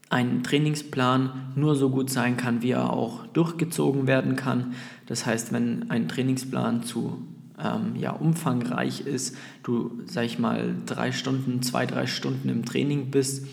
ein 0.09 0.43
Trainingsplan 0.43 1.53
nur 1.57 1.75
so 1.75 1.89
gut 1.89 2.11
sein 2.11 2.37
kann, 2.37 2.61
wie 2.61 2.73
er 2.73 2.93
auch 2.93 3.27
durchgezogen 3.29 4.07
werden 4.07 4.37
kann. 4.37 4.75
Das 5.07 5.25
heißt, 5.25 5.53
wenn 5.53 5.91
ein 5.91 6.07
Trainingsplan 6.07 6.83
zu 6.83 7.23
ähm, 7.59 7.97
ja, 7.97 8.13
umfangreich 8.13 9.07
ist, 9.07 9.37
du, 9.63 10.03
sag 10.07 10.27
ich 10.27 10.39
mal, 10.39 10.75
drei 10.85 11.13
Stunden, 11.13 11.63
zwei, 11.63 11.87
drei 11.87 12.07
Stunden 12.07 12.51
im 12.51 12.67
Training 12.67 13.11
bist, 13.11 13.47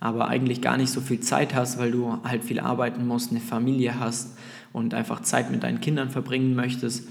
aber 0.00 0.28
eigentlich 0.28 0.62
gar 0.62 0.76
nicht 0.76 0.90
so 0.90 1.00
viel 1.00 1.20
Zeit 1.20 1.54
hast, 1.54 1.78
weil 1.78 1.90
du 1.90 2.18
halt 2.24 2.44
viel 2.44 2.60
arbeiten 2.60 3.06
musst, 3.06 3.30
eine 3.30 3.40
Familie 3.40 3.98
hast 3.98 4.36
und 4.72 4.94
einfach 4.94 5.20
Zeit 5.22 5.50
mit 5.50 5.62
deinen 5.62 5.80
Kindern 5.80 6.10
verbringen 6.10 6.54
möchtest, 6.54 7.08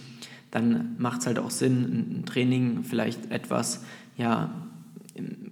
dann 0.52 0.96
macht 0.98 1.22
es 1.22 1.28
halt 1.28 1.40
auch 1.40 1.52
Sinn, 1.52 2.22
ein 2.22 2.26
Training 2.26 2.84
vielleicht 2.84 3.32
etwas 3.32 3.84
ja, 4.16 4.50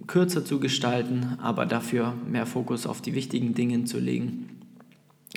kürzer 0.06 0.44
zu 0.44 0.60
gestalten, 0.60 1.36
aber 1.40 1.66
dafür 1.66 2.14
mehr 2.26 2.46
Fokus 2.46 2.86
auf 2.86 3.02
die 3.02 3.14
wichtigen 3.14 3.54
Dinge 3.54 3.84
zu 3.84 3.98
legen. 3.98 4.55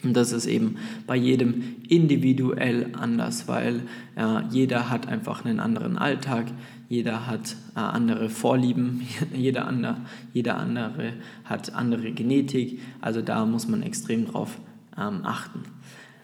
Und 0.04 0.14
das 0.16 0.32
ist 0.32 0.46
eben 0.46 0.78
bei 1.08 1.16
jedem 1.16 1.76
individuell 1.88 2.92
anders, 2.94 3.48
weil 3.48 3.82
äh, 4.16 4.44
jeder 4.50 4.90
hat 4.90 5.08
einfach 5.08 5.44
einen 5.44 5.60
anderen 5.60 5.98
Alltag, 5.98 6.46
jeder 6.88 7.28
hat 7.28 7.56
äh, 7.76 7.80
andere 7.80 8.30
Vorlieben, 8.30 9.02
jeder 9.34 9.68
andere, 9.68 9.98
jeder 10.34 10.58
andere 10.58 11.14
hat 11.44 11.74
andere 11.74 12.12
Genetik. 12.12 12.80
Also 13.02 13.22
da 13.22 13.46
muss 13.46 13.68
man 13.68 13.84
extrem 13.84 14.26
drauf 14.26 14.58
ähm, 14.98 15.22
achten. 15.24 15.64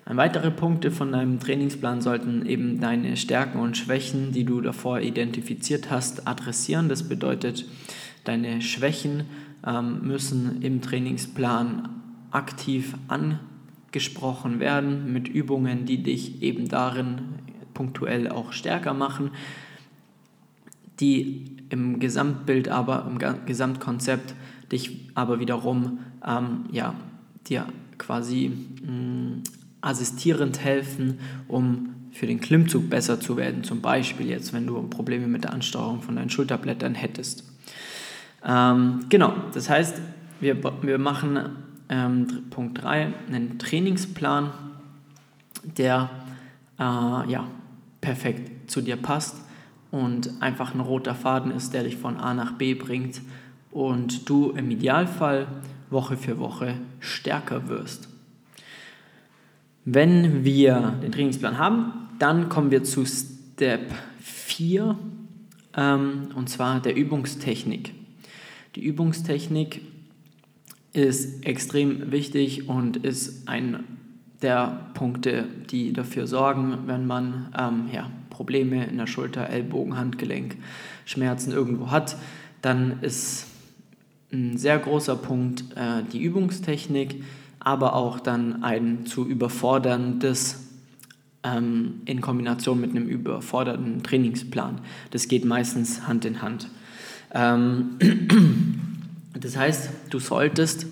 Weitere 0.07 0.51
Punkte 0.51 0.91
von 0.91 1.11
deinem 1.11 1.39
Trainingsplan 1.39 1.99
sollten 1.99 2.45
eben 2.45 2.79
deine 2.79 3.17
Stärken 3.17 3.59
und 3.59 3.75
Schwächen, 3.75 4.31
die 4.31 4.43
du 4.43 4.61
davor 4.61 5.01
identifiziert 5.01 5.89
hast, 5.89 6.27
adressieren. 6.27 6.89
Das 6.89 7.09
bedeutet, 7.09 7.65
deine 8.23 8.61
Schwächen 8.61 9.23
ähm, 9.65 10.03
müssen 10.03 10.61
im 10.61 10.81
Trainingsplan 10.81 11.89
aktiv 12.29 12.93
angesprochen 13.07 13.54
werden 14.59 15.11
mit 15.13 15.27
Übungen, 15.27 15.85
die 15.85 16.03
dich 16.03 16.41
eben 16.41 16.67
darin 16.67 17.19
punktuell 17.73 18.29
auch 18.29 18.53
stärker 18.53 18.93
machen, 18.93 19.31
die 20.99 21.45
im 21.69 21.99
Gesamtbild 21.99 22.69
aber, 22.69 23.05
im 23.09 23.45
Gesamtkonzept 23.45 24.33
dich 24.71 25.09
aber 25.13 25.39
wiederum 25.39 25.99
ähm, 26.25 26.65
ja, 26.71 26.95
dir 27.47 27.67
quasi 27.97 28.51
mh, 28.83 28.91
mm, 28.91 29.43
assistierend 29.81 30.63
helfen, 30.63 31.19
um 31.47 31.89
für 32.11 32.27
den 32.27 32.39
Klimmzug 32.39 32.89
besser 32.89 33.19
zu 33.19 33.37
werden. 33.37 33.63
Zum 33.63 33.81
Beispiel 33.81 34.27
jetzt, 34.27 34.53
wenn 34.53 34.65
du 34.65 34.81
Probleme 34.83 35.27
mit 35.27 35.43
der 35.43 35.53
Ansteuerung 35.53 36.01
von 36.01 36.15
deinen 36.15 36.29
Schulterblättern 36.29 36.95
hättest. 36.95 37.43
Ähm, 38.43 39.01
genau, 39.09 39.33
das 39.53 39.69
heißt, 39.69 40.01
wir, 40.39 40.57
wir 40.81 40.97
machen 40.97 41.39
ähm, 41.89 42.45
Punkt 42.49 42.81
3 42.81 43.13
einen 43.27 43.59
Trainingsplan, 43.59 44.51
der 45.63 46.09
äh, 46.79 46.83
ja, 46.83 47.47
perfekt 48.01 48.69
zu 48.69 48.81
dir 48.81 48.97
passt 48.97 49.35
und 49.91 50.41
einfach 50.41 50.73
ein 50.73 50.79
roter 50.79 51.15
Faden 51.15 51.51
ist, 51.51 51.73
der 51.73 51.83
dich 51.83 51.97
von 51.97 52.17
A 52.17 52.33
nach 52.33 52.53
B 52.53 52.73
bringt 52.73 53.21
und 53.71 54.29
du 54.29 54.51
im 54.51 54.71
Idealfall 54.71 55.47
Woche 55.89 56.17
für 56.17 56.39
Woche 56.39 56.75
stärker 56.99 57.67
wirst. 57.67 58.09
Wenn 59.85 60.43
wir 60.43 60.97
den 61.03 61.11
Trainingsplan 61.11 61.57
haben, 61.57 61.93
dann 62.17 62.49
kommen 62.49 62.71
wir 62.71 62.83
zu 62.83 63.05
Step 63.05 63.93
4 64.19 64.97
ähm, 65.77 66.29
und 66.35 66.49
zwar 66.49 66.79
der 66.79 66.95
Übungstechnik. 66.95 67.93
Die 68.75 68.83
Übungstechnik 68.83 69.81
ist 70.95 71.45
extrem 71.45 72.11
wichtig 72.11 72.69
und 72.69 72.97
ist 72.97 73.47
ein 73.47 73.83
der 74.41 74.89
Punkte, 74.93 75.45
die 75.69 75.93
dafür 75.93 76.27
sorgen, 76.27 76.79
wenn 76.85 77.07
man 77.07 77.53
ähm, 77.57 77.89
ja, 77.91 78.11
Probleme 78.29 78.85
in 78.85 78.97
der 78.97 79.07
Schulter, 79.07 79.49
Ellbogen, 79.49 79.97
Handgelenk, 79.97 80.57
Schmerzen 81.05 81.51
irgendwo 81.51 81.89
hat, 81.89 82.17
dann 82.61 82.99
ist 83.01 83.47
ein 84.31 84.57
sehr 84.57 84.77
großer 84.77 85.15
Punkt 85.15 85.63
äh, 85.75 86.03
die 86.11 86.21
Übungstechnik 86.21 87.23
aber 87.65 87.95
auch 87.95 88.19
dann 88.19 88.63
ein 88.63 89.07
zu 89.07 89.27
überforderndes 89.27 90.67
ähm, 91.43 92.01
in 92.05 92.21
Kombination 92.21 92.79
mit 92.79 92.91
einem 92.91 93.07
überfordernden 93.07 94.03
Trainingsplan. 94.03 94.79
Das 95.09 95.27
geht 95.27 95.45
meistens 95.45 96.07
Hand 96.07 96.25
in 96.25 96.43
Hand. 96.43 96.69
Ähm, 97.33 97.97
das 99.39 99.57
heißt, 99.57 99.89
du 100.09 100.19
solltest 100.19 100.87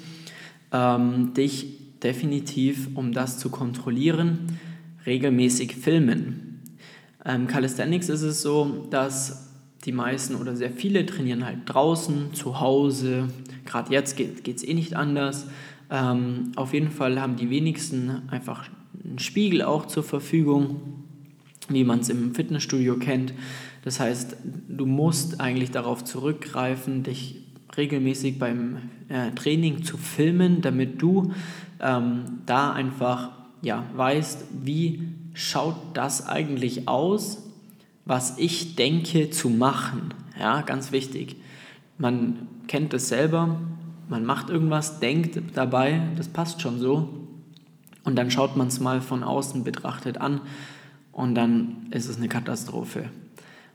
ähm, 0.71 1.33
dich 1.33 1.99
definitiv, 2.01 2.89
um 2.95 3.13
das 3.13 3.39
zu 3.39 3.49
kontrollieren, 3.49 4.59
regelmäßig 5.05 5.75
filmen. 5.75 6.77
Ähm, 7.25 7.47
Calisthenics 7.47 8.09
ist 8.09 8.21
es 8.21 8.41
so, 8.41 8.87
dass 8.89 9.49
die 9.85 9.91
meisten 9.91 10.35
oder 10.35 10.55
sehr 10.55 10.71
viele 10.71 11.05
trainieren 11.05 11.45
halt 11.45 11.59
draußen, 11.65 12.33
zu 12.33 12.59
Hause. 12.59 13.29
Gerade 13.65 13.91
jetzt 13.91 14.17
geht 14.17 14.47
es 14.47 14.63
eh 14.63 14.73
nicht 14.73 14.95
anders. 14.95 15.47
Ähm, 15.89 16.51
auf 16.55 16.73
jeden 16.73 16.91
Fall 16.91 17.21
haben 17.21 17.35
die 17.35 17.49
wenigsten 17.49 18.23
einfach 18.29 18.69
einen 19.03 19.19
Spiegel 19.19 19.61
auch 19.61 19.85
zur 19.85 20.03
Verfügung, 20.03 21.03
wie 21.69 21.83
man 21.83 21.99
es 21.99 22.09
im 22.09 22.33
Fitnessstudio 22.33 22.97
kennt. 22.97 23.33
Das 23.83 23.99
heißt, 23.99 24.37
du 24.69 24.85
musst 24.85 25.41
eigentlich 25.41 25.71
darauf 25.71 26.03
zurückgreifen, 26.03 27.03
dich 27.03 27.41
regelmäßig 27.77 28.39
beim 28.39 28.77
äh, 29.09 29.31
Training 29.31 29.83
zu 29.83 29.97
filmen, 29.97 30.61
damit 30.61 31.01
du 31.01 31.33
ähm, 31.79 32.39
da 32.45 32.73
einfach 32.73 33.31
ja, 33.61 33.85
weißt, 33.95 34.45
wie 34.63 35.07
schaut 35.33 35.75
das 35.93 36.27
eigentlich 36.27 36.87
aus, 36.87 37.43
was 38.05 38.37
ich 38.37 38.75
denke 38.75 39.29
zu 39.29 39.49
machen. 39.49 40.13
Ja, 40.39 40.61
ganz 40.61 40.91
wichtig. 40.91 41.37
Man 41.97 42.47
kennt 42.67 42.93
es 42.93 43.07
selber, 43.07 43.59
man 44.09 44.25
macht 44.25 44.49
irgendwas, 44.49 44.99
denkt 44.99 45.39
dabei, 45.55 46.01
das 46.17 46.27
passt 46.27 46.61
schon 46.61 46.79
so. 46.79 47.09
Und 48.03 48.17
dann 48.17 48.31
schaut 48.31 48.57
man 48.57 48.67
es 48.67 48.79
mal 48.79 48.99
von 48.99 49.23
außen 49.23 49.63
betrachtet 49.63 50.17
an 50.17 50.41
und 51.13 51.35
dann 51.35 51.87
ist 51.91 52.09
es 52.09 52.17
eine 52.17 52.27
Katastrophe. 52.27 53.09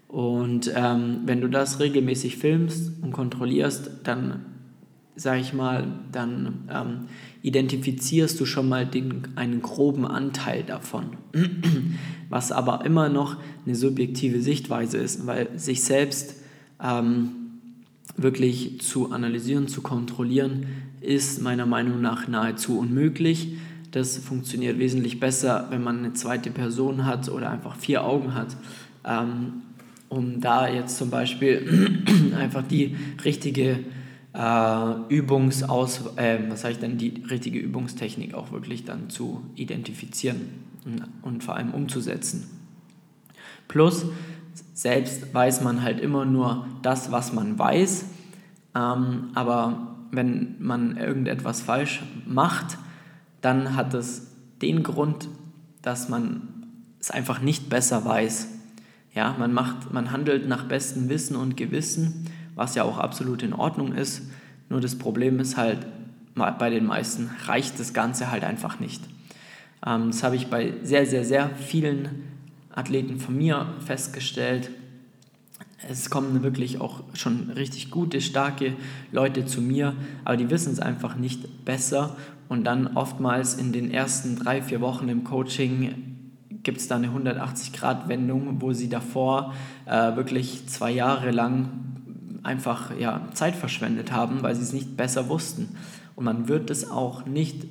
Und 0.09 0.73
ähm, 0.75 1.21
wenn 1.27 1.43
du 1.43 1.49
das 1.49 1.81
regelmäßig 1.81 2.39
filmst 2.39 2.93
und 3.03 3.13
kontrollierst, 3.13 3.91
dann, 4.05 4.47
sag 5.17 5.39
ich 5.39 5.53
mal, 5.53 5.87
dann 6.11 6.69
ähm, 6.73 7.01
identifizierst 7.43 8.41
du 8.41 8.47
schon 8.47 8.69
mal 8.71 8.87
den, 8.87 9.29
einen 9.37 9.61
groben 9.61 10.07
Anteil 10.07 10.63
davon. 10.63 11.11
Was 12.31 12.53
aber 12.53 12.85
immer 12.87 13.11
noch 13.11 13.37
eine 13.67 13.75
subjektive 13.75 14.41
Sichtweise 14.41 14.97
ist, 14.97 15.27
weil 15.27 15.59
sich 15.59 15.83
selbst 15.85 16.37
ähm, 16.83 17.31
wirklich 18.17 18.81
zu 18.81 19.13
analysieren, 19.13 19.69
zu 19.69 19.83
kontrollieren, 19.83 20.67
ist 21.01 21.43
meiner 21.43 21.67
Meinung 21.67 22.01
nach 22.01 22.29
nahezu 22.29 22.79
unmöglich. 22.79 23.57
Das 23.91 24.19
funktioniert 24.19 24.79
wesentlich 24.79 25.21
besser, 25.21 25.69
wenn 25.71 25.83
man 25.83 25.99
eine 25.99 26.13
zweite 26.15 26.51
Person 26.51 27.05
hat 27.07 27.29
oder 27.29 27.51
einfach 27.51 27.77
vier 27.77 28.05
Augen 28.05 28.35
hat, 28.35 28.57
ähm, 29.05 29.63
um 30.09 30.41
da 30.41 30.69
jetzt 30.69 30.97
zum 30.97 31.11
Beispiel 31.11 32.05
einfach 32.39 32.63
die 32.63 32.97
richtige 33.25 33.81
äh, 34.33 34.95
Übungsaus, 35.09 36.17
äh, 36.17 36.39
was 36.49 36.65
ich 36.65 36.79
denn, 36.79 36.99
die 36.99 37.25
richtige 37.29 37.59
Übungstechnik 37.59 38.35
auch 38.35 38.53
wirklich 38.53 38.85
dann 38.85 39.11
zu 39.11 39.43
identifizieren 39.55 40.41
und, 40.85 41.03
und 41.23 41.45
vor 41.45 41.57
allem 41.57 41.73
umzusetzen. 41.73 42.49
Plus, 43.67 44.07
selbst 44.75 45.35
weiß 45.35 45.63
man 45.63 45.83
halt 45.83 46.01
immer 46.01 46.25
nur 46.25 46.67
das, 46.83 47.13
was 47.13 47.33
man 47.33 47.59
weiß. 47.59 48.07
Ähm, 48.75 49.31
aber 49.35 49.97
wenn 50.11 50.57
man 50.59 50.97
irgendetwas 50.97 51.61
falsch 51.61 52.03
macht, 52.27 52.79
dann 53.41 53.77
hat 53.77 53.95
es 53.95 54.29
den 54.63 54.83
Grund, 54.83 55.29
dass 55.83 56.09
man 56.09 56.67
es 57.01 57.11
einfach 57.11 57.41
nicht 57.41 57.69
besser 57.69 58.05
weiß. 58.05 58.49
Ja, 59.15 59.35
man, 59.39 59.53
macht, 59.53 59.93
man 59.93 60.13
handelt 60.13 60.49
nach 60.49 60.65
bestem 60.65 61.09
Wissen 61.09 61.37
und 61.37 61.57
Gewissen, 61.57 62.27
was 62.55 62.75
ja 62.75 62.85
auch 62.85 62.99
absolut 62.99 63.43
in 63.43 63.53
Ordnung 63.53 63.93
ist. 63.93 64.23
Nur 64.69 64.81
das 64.81 64.97
Problem 64.97 65.41
ist 65.41 65.57
halt, 65.57 65.87
bei 66.35 66.71
den 66.71 66.87
meisten 66.87 67.31
reicht 67.47 67.81
das 67.81 67.93
Ganze 67.93 68.31
halt 68.31 68.45
einfach 68.45 68.81
nicht. 68.81 69.03
Ähm, 69.85 70.11
das 70.11 70.23
habe 70.23 70.37
ich 70.37 70.49
bei 70.49 70.75
sehr, 70.83 71.07
sehr, 71.07 71.25
sehr 71.25 71.51
vielen 71.51 72.09
Athleten 72.75 73.19
von 73.19 73.37
mir 73.37 73.67
festgestellt. 73.85 74.71
Es 75.89 76.11
kommen 76.11 76.43
wirklich 76.43 76.81
auch 76.81 77.03
schon 77.15 77.51
richtig 77.51 77.91
gute, 77.91 78.21
starke 78.21 78.75
Leute 79.13 79.47
zu 79.47 79.61
mir, 79.61 79.95
aber 80.25 80.37
die 80.37 80.51
wissen 80.51 80.73
es 80.73 80.81
einfach 80.81 81.17
nicht 81.17 81.65
besser. 81.65 82.17
Und 82.49 82.65
dann 82.65 82.97
oftmals 82.97 83.55
in 83.55 83.73
den 83.73 83.91
ersten 83.91 84.37
drei, 84.37 84.63
vier 84.63 84.81
Wochen 84.81 85.09
im 85.09 85.23
Coaching 85.23 86.18
gibt 86.69 86.83
es 86.83 86.89
da 86.89 86.97
eine 86.97 87.09
180-Grad-Wendung, 87.09 88.61
wo 88.61 88.75
sie 88.75 88.91
davor 88.91 89.55
äh, 89.87 90.17
wirklich 90.17 90.67
zwei 90.67 90.91
Jahre 90.91 91.31
lang 91.31 91.71
einfach 92.43 92.93
ja, 93.01 93.27
Zeit 93.33 93.57
verschwendet 93.57 94.13
haben, 94.13 94.43
weil 94.43 94.55
sie 94.55 94.61
es 94.61 94.75
nicht 94.75 94.95
besser 94.95 95.31
wussten. 95.31 95.71
Und 96.15 96.27
man 96.27 96.47
wird 96.47 96.69
es 96.69 96.91
auch 96.91 97.25
nicht 97.25 97.65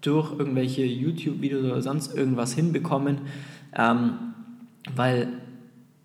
durch 0.00 0.32
irgendwelche 0.32 0.82
YouTube-Videos 0.82 1.62
oder 1.62 1.82
sonst 1.82 2.14
irgendwas 2.14 2.54
hinbekommen, 2.54 3.18
ähm, 3.76 4.14
weil 4.96 5.28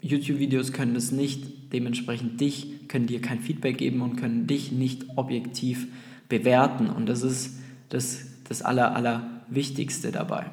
YouTube-Videos 0.01 0.73
können 0.73 0.97
es 0.97 1.13
nicht, 1.13 1.71
dementsprechend 1.71 2.41
dich, 2.41 2.89
können 2.89 3.07
dir 3.07 3.21
kein 3.21 3.39
Feedback 3.39 3.77
geben 3.77 4.01
und 4.01 4.17
können 4.17 4.47
dich 4.47 4.73
nicht 4.73 5.05
objektiv 5.15 5.87
bewerten. 6.27 6.89
Und 6.89 7.05
das 7.07 7.23
ist 7.23 7.57
das, 7.87 8.25
das 8.49 8.63
Aller, 8.63 8.97
Allerwichtigste 8.97 10.11
dabei. 10.11 10.47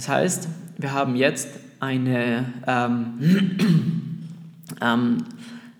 Das 0.00 0.08
heißt, 0.08 0.48
wir 0.78 0.94
haben 0.94 1.14
jetzt 1.14 1.46
eine, 1.78 2.54
ähm, 2.66 3.18
ähm, 4.80 5.18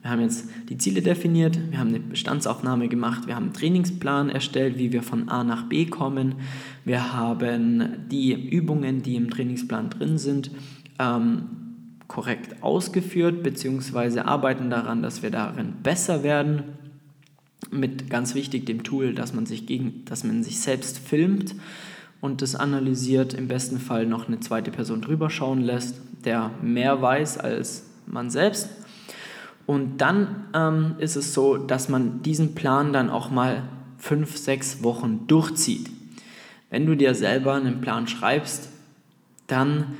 wir 0.02 0.10
haben 0.10 0.20
jetzt 0.20 0.44
die 0.68 0.76
Ziele 0.76 1.00
definiert, 1.00 1.58
wir 1.70 1.78
haben 1.78 1.88
eine 1.88 2.00
Bestandsaufnahme 2.00 2.88
gemacht, 2.88 3.26
wir 3.26 3.34
haben 3.34 3.44
einen 3.44 3.54
Trainingsplan 3.54 4.28
erstellt, 4.28 4.76
wie 4.76 4.92
wir 4.92 5.02
von 5.02 5.30
A 5.30 5.42
nach 5.42 5.70
B 5.70 5.86
kommen, 5.86 6.34
wir 6.84 7.14
haben 7.14 8.08
die 8.10 8.34
Übungen, 8.34 9.00
die 9.00 9.16
im 9.16 9.30
Trainingsplan 9.30 9.88
drin 9.88 10.18
sind, 10.18 10.50
ähm, 10.98 11.44
korrekt 12.06 12.62
ausgeführt, 12.62 13.42
beziehungsweise 13.42 14.26
arbeiten 14.26 14.68
daran, 14.68 15.00
dass 15.00 15.22
wir 15.22 15.30
darin 15.30 15.76
besser 15.82 16.22
werden. 16.22 16.64
Mit 17.70 18.10
ganz 18.10 18.34
wichtig 18.34 18.66
dem 18.66 18.82
Tool, 18.82 19.14
dass 19.14 19.32
man 19.32 19.46
sich, 19.46 19.64
gegen, 19.64 20.04
dass 20.04 20.24
man 20.24 20.42
sich 20.42 20.60
selbst 20.60 20.98
filmt 20.98 21.54
und 22.20 22.42
das 22.42 22.54
analysiert, 22.54 23.34
im 23.34 23.48
besten 23.48 23.78
Fall 23.78 24.06
noch 24.06 24.28
eine 24.28 24.40
zweite 24.40 24.70
Person 24.70 25.00
drüber 25.00 25.30
schauen 25.30 25.60
lässt, 25.60 25.96
der 26.24 26.50
mehr 26.62 27.00
weiß 27.00 27.38
als 27.38 27.84
man 28.06 28.30
selbst. 28.30 28.68
Und 29.66 29.98
dann 29.98 30.46
ähm, 30.54 30.94
ist 30.98 31.16
es 31.16 31.32
so, 31.32 31.56
dass 31.56 31.88
man 31.88 32.22
diesen 32.22 32.54
Plan 32.54 32.92
dann 32.92 33.08
auch 33.08 33.30
mal 33.30 33.62
fünf, 33.98 34.36
sechs 34.36 34.82
Wochen 34.82 35.26
durchzieht. 35.26 35.88
Wenn 36.70 36.86
du 36.86 36.96
dir 36.96 37.14
selber 37.14 37.54
einen 37.54 37.80
Plan 37.80 38.06
schreibst, 38.06 38.68
dann 39.46 39.96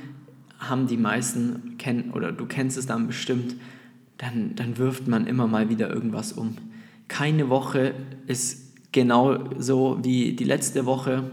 haben 0.59 0.87
die 0.87 0.97
meisten, 0.97 1.75
kenn, 1.77 2.11
oder 2.11 2.31
du 2.31 2.45
kennst 2.45 2.77
es 2.77 2.85
dann 2.85 3.07
bestimmt, 3.07 3.55
dann, 4.17 4.55
dann 4.55 4.77
wirft 4.77 5.07
man 5.07 5.25
immer 5.25 5.47
mal 5.47 5.69
wieder 5.69 5.89
irgendwas 5.89 6.33
um. 6.33 6.55
Keine 7.07 7.49
Woche 7.49 7.93
ist 8.27 8.91
genau 8.91 9.39
so 9.57 9.99
wie 10.03 10.33
die 10.33 10.43
letzte 10.43 10.85
Woche 10.85 11.31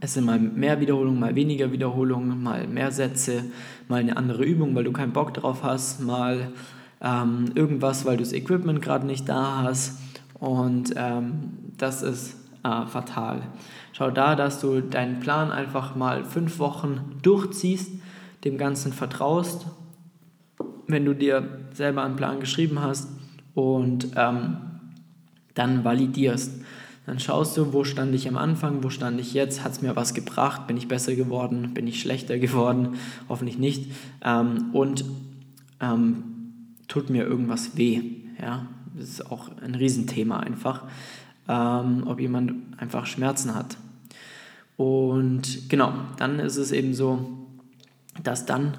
es 0.00 0.14
sind 0.14 0.24
mal 0.24 0.38
mehr 0.38 0.80
Wiederholungen, 0.80 1.18
mal 1.18 1.34
weniger 1.34 1.72
Wiederholungen, 1.72 2.42
mal 2.42 2.66
mehr 2.66 2.92
Sätze, 2.92 3.44
mal 3.88 4.00
eine 4.00 4.16
andere 4.16 4.44
Übung, 4.44 4.74
weil 4.74 4.84
du 4.84 4.92
keinen 4.92 5.12
Bock 5.12 5.34
drauf 5.34 5.62
hast, 5.62 6.00
mal 6.00 6.52
ähm, 7.00 7.46
irgendwas, 7.54 8.04
weil 8.04 8.16
du 8.16 8.22
das 8.22 8.32
Equipment 8.32 8.80
gerade 8.80 9.06
nicht 9.06 9.28
da 9.28 9.62
hast. 9.62 9.98
Und 10.34 10.94
ähm, 10.96 11.50
das 11.76 12.02
ist 12.02 12.36
äh, 12.64 12.86
fatal. 12.86 13.42
Schau 13.92 14.10
da, 14.10 14.36
dass 14.36 14.60
du 14.60 14.80
deinen 14.80 15.20
Plan 15.20 15.50
einfach 15.50 15.96
mal 15.96 16.24
fünf 16.24 16.58
Wochen 16.58 17.18
durchziehst, 17.22 17.92
dem 18.44 18.56
Ganzen 18.56 18.92
vertraust, 18.92 19.66
wenn 20.86 21.04
du 21.04 21.14
dir 21.14 21.66
selber 21.72 22.04
einen 22.04 22.16
Plan 22.16 22.38
geschrieben 22.40 22.80
hast 22.80 23.08
und 23.54 24.08
ähm, 24.16 24.58
dann 25.54 25.84
validierst. 25.84 26.62
Dann 27.08 27.18
schaust 27.18 27.56
du, 27.56 27.72
wo 27.72 27.84
stand 27.84 28.14
ich 28.14 28.28
am 28.28 28.36
Anfang, 28.36 28.84
wo 28.84 28.90
stand 28.90 29.18
ich 29.18 29.32
jetzt, 29.32 29.64
hat 29.64 29.72
es 29.72 29.80
mir 29.80 29.96
was 29.96 30.12
gebracht, 30.12 30.66
bin 30.66 30.76
ich 30.76 30.88
besser 30.88 31.14
geworden, 31.14 31.72
bin 31.72 31.86
ich 31.86 32.02
schlechter 32.02 32.38
geworden, 32.38 32.98
hoffentlich 33.30 33.56
nicht. 33.56 33.90
Ähm, 34.22 34.66
und 34.74 35.06
ähm, 35.80 36.22
tut 36.86 37.08
mir 37.08 37.24
irgendwas 37.24 37.78
weh. 37.78 38.02
Ja? 38.38 38.66
Das 38.94 39.08
ist 39.08 39.30
auch 39.32 39.48
ein 39.62 39.74
Riesenthema 39.74 40.40
einfach, 40.40 40.84
ähm, 41.48 42.02
ob 42.04 42.20
jemand 42.20 42.52
einfach 42.76 43.06
Schmerzen 43.06 43.54
hat. 43.54 43.78
Und 44.76 45.70
genau, 45.70 45.94
dann 46.18 46.40
ist 46.40 46.58
es 46.58 46.72
eben 46.72 46.92
so, 46.92 47.26
dass 48.22 48.44
dann 48.44 48.76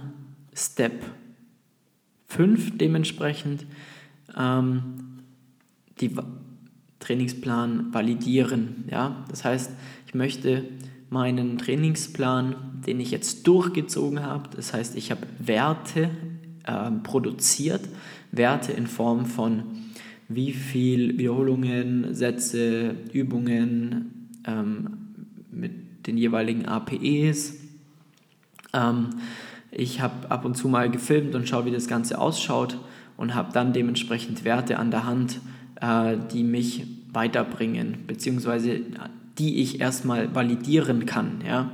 Step 0.53 1.03
5 2.27 2.77
dementsprechend 2.77 3.65
ähm, 4.37 5.23
die 5.99 6.15
Trainingsplan 7.09 7.91
validieren. 7.91 8.83
Ja? 8.91 9.25
Das 9.29 9.43
heißt, 9.43 9.71
ich 10.05 10.13
möchte 10.13 10.63
meinen 11.09 11.57
Trainingsplan, 11.57 12.83
den 12.85 12.99
ich 12.99 13.09
jetzt 13.09 13.47
durchgezogen 13.47 14.21
habe, 14.21 14.47
das 14.55 14.73
heißt, 14.75 14.95
ich 14.95 15.09
habe 15.09 15.21
Werte 15.39 16.11
äh, 16.65 16.91
produziert, 17.01 17.81
Werte 18.31 18.73
in 18.73 18.85
Form 18.85 19.25
von 19.25 19.63
wie 20.27 20.53
viel 20.53 21.17
Wiederholungen, 21.17 22.13
Sätze, 22.13 22.95
Übungen 23.11 24.29
ähm, 24.45 24.97
mit 25.51 26.05
den 26.05 26.15
jeweiligen 26.15 26.67
APEs. 26.67 27.55
Ähm, 28.71 29.09
ich 29.71 29.99
habe 29.99 30.29
ab 30.29 30.45
und 30.45 30.55
zu 30.55 30.67
mal 30.67 30.91
gefilmt 30.91 31.33
und 31.33 31.49
schaue, 31.49 31.65
wie 31.65 31.71
das 31.71 31.87
Ganze 31.87 32.19
ausschaut 32.19 32.77
und 33.17 33.33
habe 33.33 33.51
dann 33.51 33.73
dementsprechend 33.73 34.43
Werte 34.43 34.77
an 34.77 34.91
der 34.91 35.05
Hand, 35.05 35.41
äh, 35.81 36.15
die 36.31 36.43
mich 36.43 36.98
weiterbringen, 37.19 38.05
beziehungsweise 38.07 38.79
die 39.37 39.61
ich 39.61 39.81
erstmal 39.81 40.33
validieren 40.33 41.05
kann. 41.05 41.41
Ja? 41.45 41.71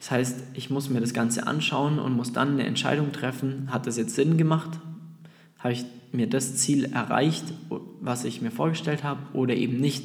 Das 0.00 0.10
heißt, 0.10 0.44
ich 0.54 0.70
muss 0.70 0.88
mir 0.88 1.00
das 1.00 1.12
Ganze 1.12 1.46
anschauen 1.46 1.98
und 1.98 2.16
muss 2.16 2.32
dann 2.32 2.52
eine 2.52 2.64
Entscheidung 2.64 3.12
treffen, 3.12 3.68
hat 3.70 3.86
das 3.86 3.98
jetzt 3.98 4.14
Sinn 4.14 4.38
gemacht? 4.38 4.70
Habe 5.58 5.74
ich 5.74 5.84
mir 6.12 6.26
das 6.26 6.56
Ziel 6.56 6.86
erreicht, 6.86 7.44
was 8.00 8.24
ich 8.24 8.40
mir 8.40 8.50
vorgestellt 8.50 9.04
habe, 9.04 9.20
oder 9.34 9.54
eben 9.54 9.78
nicht? 9.78 10.04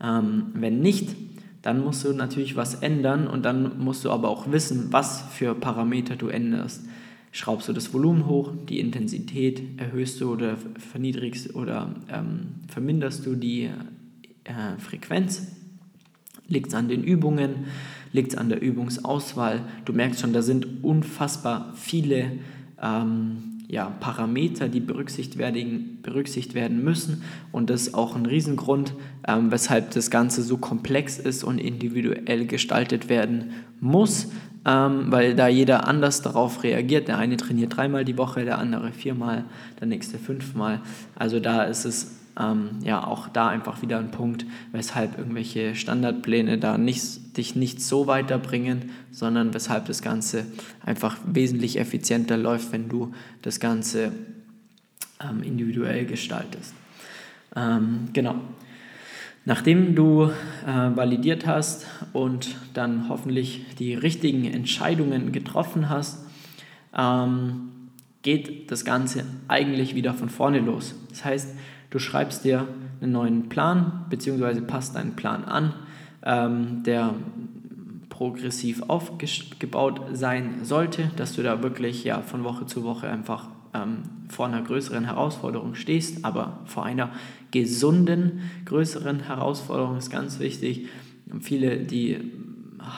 Ähm, 0.00 0.46
wenn 0.54 0.80
nicht, 0.80 1.16
dann 1.62 1.82
musst 1.82 2.04
du 2.04 2.12
natürlich 2.12 2.54
was 2.54 2.76
ändern 2.76 3.26
und 3.26 3.44
dann 3.44 3.80
musst 3.80 4.04
du 4.04 4.12
aber 4.12 4.28
auch 4.28 4.52
wissen, 4.52 4.92
was 4.92 5.22
für 5.32 5.56
Parameter 5.56 6.14
du 6.14 6.28
änderst 6.28 6.84
schraubst 7.32 7.68
du 7.68 7.72
das 7.72 7.92
Volumen 7.92 8.26
hoch, 8.26 8.52
die 8.68 8.80
Intensität 8.80 9.62
erhöhst 9.78 10.20
du 10.20 10.32
oder 10.32 10.56
verniedrigst 10.78 11.54
oder 11.54 11.94
ähm, 12.12 12.54
verminderst 12.68 13.26
du 13.26 13.34
die 13.34 13.70
äh, 14.44 14.78
Frequenz. 14.78 15.52
Liegt 16.46 16.68
es 16.68 16.74
an 16.74 16.88
den 16.88 17.04
Übungen, 17.04 17.66
liegt 18.12 18.32
es 18.32 18.38
an 18.38 18.48
der 18.48 18.62
Übungsauswahl. 18.62 19.60
Du 19.84 19.92
merkst 19.92 20.20
schon, 20.20 20.32
da 20.32 20.40
sind 20.40 20.82
unfassbar 20.82 21.74
viele 21.74 22.38
ähm, 22.82 23.48
ja, 23.68 23.90
Parameter, 24.00 24.68
die 24.68 24.80
berücksichtigt 24.80 25.36
werden, 25.36 25.98
berücksichtigt 26.02 26.54
werden 26.54 26.82
müssen. 26.82 27.22
Und 27.52 27.68
das 27.68 27.82
ist 27.82 27.94
auch 27.94 28.16
ein 28.16 28.24
Riesengrund, 28.24 28.94
ähm, 29.26 29.50
weshalb 29.50 29.90
das 29.90 30.10
Ganze 30.10 30.42
so 30.42 30.56
komplex 30.56 31.18
ist 31.18 31.44
und 31.44 31.58
individuell 31.58 32.46
gestaltet 32.46 33.10
werden 33.10 33.50
muss, 33.78 34.28
ähm, 34.64 35.10
weil 35.10 35.34
da 35.34 35.48
jeder 35.48 35.86
anders 35.86 36.22
darauf 36.22 36.62
reagiert. 36.62 37.08
Der 37.08 37.18
eine 37.18 37.36
trainiert 37.36 37.76
dreimal 37.76 38.04
die 38.04 38.18
Woche, 38.18 38.44
der 38.44 38.58
andere 38.58 38.92
viermal, 38.92 39.44
der 39.80 39.86
nächste 39.86 40.18
fünfmal. 40.18 40.80
Also 41.14 41.40
da 41.40 41.64
ist 41.64 41.84
es 41.84 42.18
ähm, 42.38 42.70
ja 42.82 43.04
auch 43.04 43.28
da 43.28 43.48
einfach 43.48 43.82
wieder 43.82 43.98
ein 43.98 44.10
Punkt, 44.10 44.46
weshalb 44.72 45.18
irgendwelche 45.18 45.74
Standardpläne 45.74 46.58
da 46.58 46.78
nicht, 46.78 47.36
dich 47.36 47.56
nicht 47.56 47.82
so 47.82 48.06
weiterbringen, 48.06 48.90
sondern 49.10 49.54
weshalb 49.54 49.86
das 49.86 50.02
Ganze 50.02 50.46
einfach 50.84 51.16
wesentlich 51.26 51.78
effizienter 51.78 52.36
läuft, 52.36 52.72
wenn 52.72 52.88
du 52.88 53.12
das 53.42 53.60
Ganze 53.60 54.12
ähm, 55.20 55.42
individuell 55.42 56.06
gestaltest. 56.06 56.74
Ähm, 57.56 58.08
genau. 58.12 58.36
Nachdem 59.48 59.94
du 59.94 60.24
äh, 60.24 60.94
validiert 60.94 61.46
hast 61.46 61.86
und 62.12 62.56
dann 62.74 63.08
hoffentlich 63.08 63.64
die 63.78 63.94
richtigen 63.94 64.44
Entscheidungen 64.44 65.32
getroffen 65.32 65.88
hast, 65.88 66.26
ähm, 66.94 67.70
geht 68.20 68.70
das 68.70 68.84
Ganze 68.84 69.24
eigentlich 69.48 69.94
wieder 69.94 70.12
von 70.12 70.28
vorne 70.28 70.58
los. 70.58 70.94
Das 71.08 71.24
heißt, 71.24 71.56
du 71.88 71.98
schreibst 71.98 72.44
dir 72.44 72.68
einen 73.00 73.12
neuen 73.12 73.48
Plan 73.48 74.04
bzw. 74.10 74.60
passt 74.60 74.96
deinen 74.96 75.16
Plan 75.16 75.46
an, 75.46 75.72
ähm, 76.26 76.82
der 76.82 77.14
progressiv 78.10 78.82
aufgebaut 78.88 80.02
sein 80.12 80.56
sollte, 80.64 81.10
dass 81.16 81.32
du 81.32 81.42
da 81.42 81.62
wirklich 81.62 82.04
ja, 82.04 82.20
von 82.20 82.44
Woche 82.44 82.66
zu 82.66 82.84
Woche 82.84 83.08
einfach 83.08 83.48
ähm, 83.72 84.02
vor 84.28 84.46
einer 84.46 84.60
größeren 84.60 85.04
Herausforderung 85.04 85.74
stehst, 85.74 86.24
aber 86.24 86.60
vor 86.66 86.84
einer 86.84 87.10
gesunden, 87.50 88.40
größeren 88.64 89.20
Herausforderung 89.20 89.96
ist 89.96 90.10
ganz 90.10 90.38
wichtig. 90.38 90.88
Viele, 91.40 91.78
die 91.78 92.18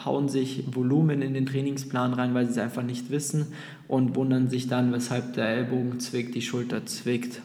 hauen 0.05 0.29
sich 0.29 0.63
Volumen 0.73 1.21
in 1.21 1.33
den 1.33 1.45
Trainingsplan 1.45 2.13
rein, 2.13 2.33
weil 2.33 2.45
sie 2.45 2.51
es 2.51 2.57
einfach 2.57 2.83
nicht 2.83 3.09
wissen 3.09 3.47
und 3.87 4.15
wundern 4.15 4.49
sich 4.49 4.67
dann, 4.67 4.91
weshalb 4.93 5.33
der 5.33 5.47
Ellbogen 5.47 5.99
zwickt, 5.99 6.35
die 6.35 6.41
Schulter 6.41 6.85
zwickt 6.85 7.41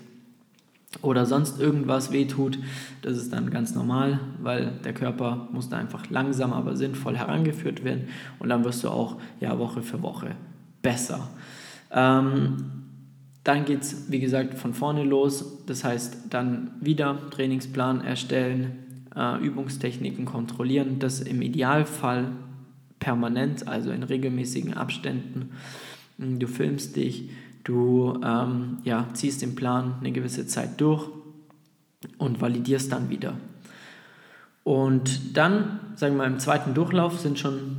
oder 1.03 1.27
sonst 1.27 1.61
irgendwas 1.61 2.13
wehtut. 2.13 2.59
Das 3.03 3.17
ist 3.17 3.33
dann 3.33 3.51
ganz 3.51 3.75
normal, 3.75 4.21
weil 4.41 4.73
der 4.85 4.93
Körper 4.93 5.49
muss 5.53 5.69
da 5.69 5.79
einfach 5.79 6.09
langsam, 6.11 6.53
aber 6.53 6.77
sinnvoll 6.77 7.17
herangeführt 7.17 7.85
werden 7.85 8.09
und 8.39 8.49
dann 8.49 8.65
wirst 8.65 8.85
du 8.85 8.89
auch 8.89 9.17
ja, 9.41 9.59
Woche 9.59 9.83
für 9.83 10.03
Woche 10.03 10.33
besser. 10.83 11.29
Ähm, 11.91 12.57
dann 13.47 13.65
geht 13.65 13.83
es, 13.83 14.11
wie 14.11 14.21
gesagt, 14.21 14.55
von 14.55 14.75
vorne 14.75 15.05
los. 15.05 15.65
Das 15.67 15.85
heißt, 15.85 16.25
dann 16.31 16.73
wieder 16.81 17.31
Trainingsplan 17.31 18.01
erstellen, 18.01 19.07
äh, 19.15 19.45
Übungstechniken 19.45 20.25
kontrollieren. 20.25 20.99
Das 20.99 21.21
im 21.21 21.43
Idealfall 21.43 22.33
permanent, 22.99 23.69
also 23.69 23.91
in 23.91 24.03
regelmäßigen 24.03 24.75
Abständen. 24.75 25.51
Du 26.19 26.47
filmst 26.47 26.97
dich, 26.97 27.29
Du 27.67 28.21
ähm, 28.23 28.79
ja, 28.85 29.09
ziehst 29.13 29.43
den 29.43 29.57
Plan 29.57 29.95
eine 29.99 30.13
gewisse 30.13 30.47
Zeit 30.47 30.81
durch 30.81 31.09
und 32.17 32.41
validierst 32.41 32.93
dann 32.93 33.11
wieder. 33.11 33.35
Und 34.63 35.37
dann, 35.37 35.81
sagen 35.97 36.15
wir 36.15 36.19
mal, 36.19 36.33
im 36.33 36.39
zweiten 36.39 36.75
Durchlauf 36.75 37.19
sind 37.19 37.41
schon 37.41 37.77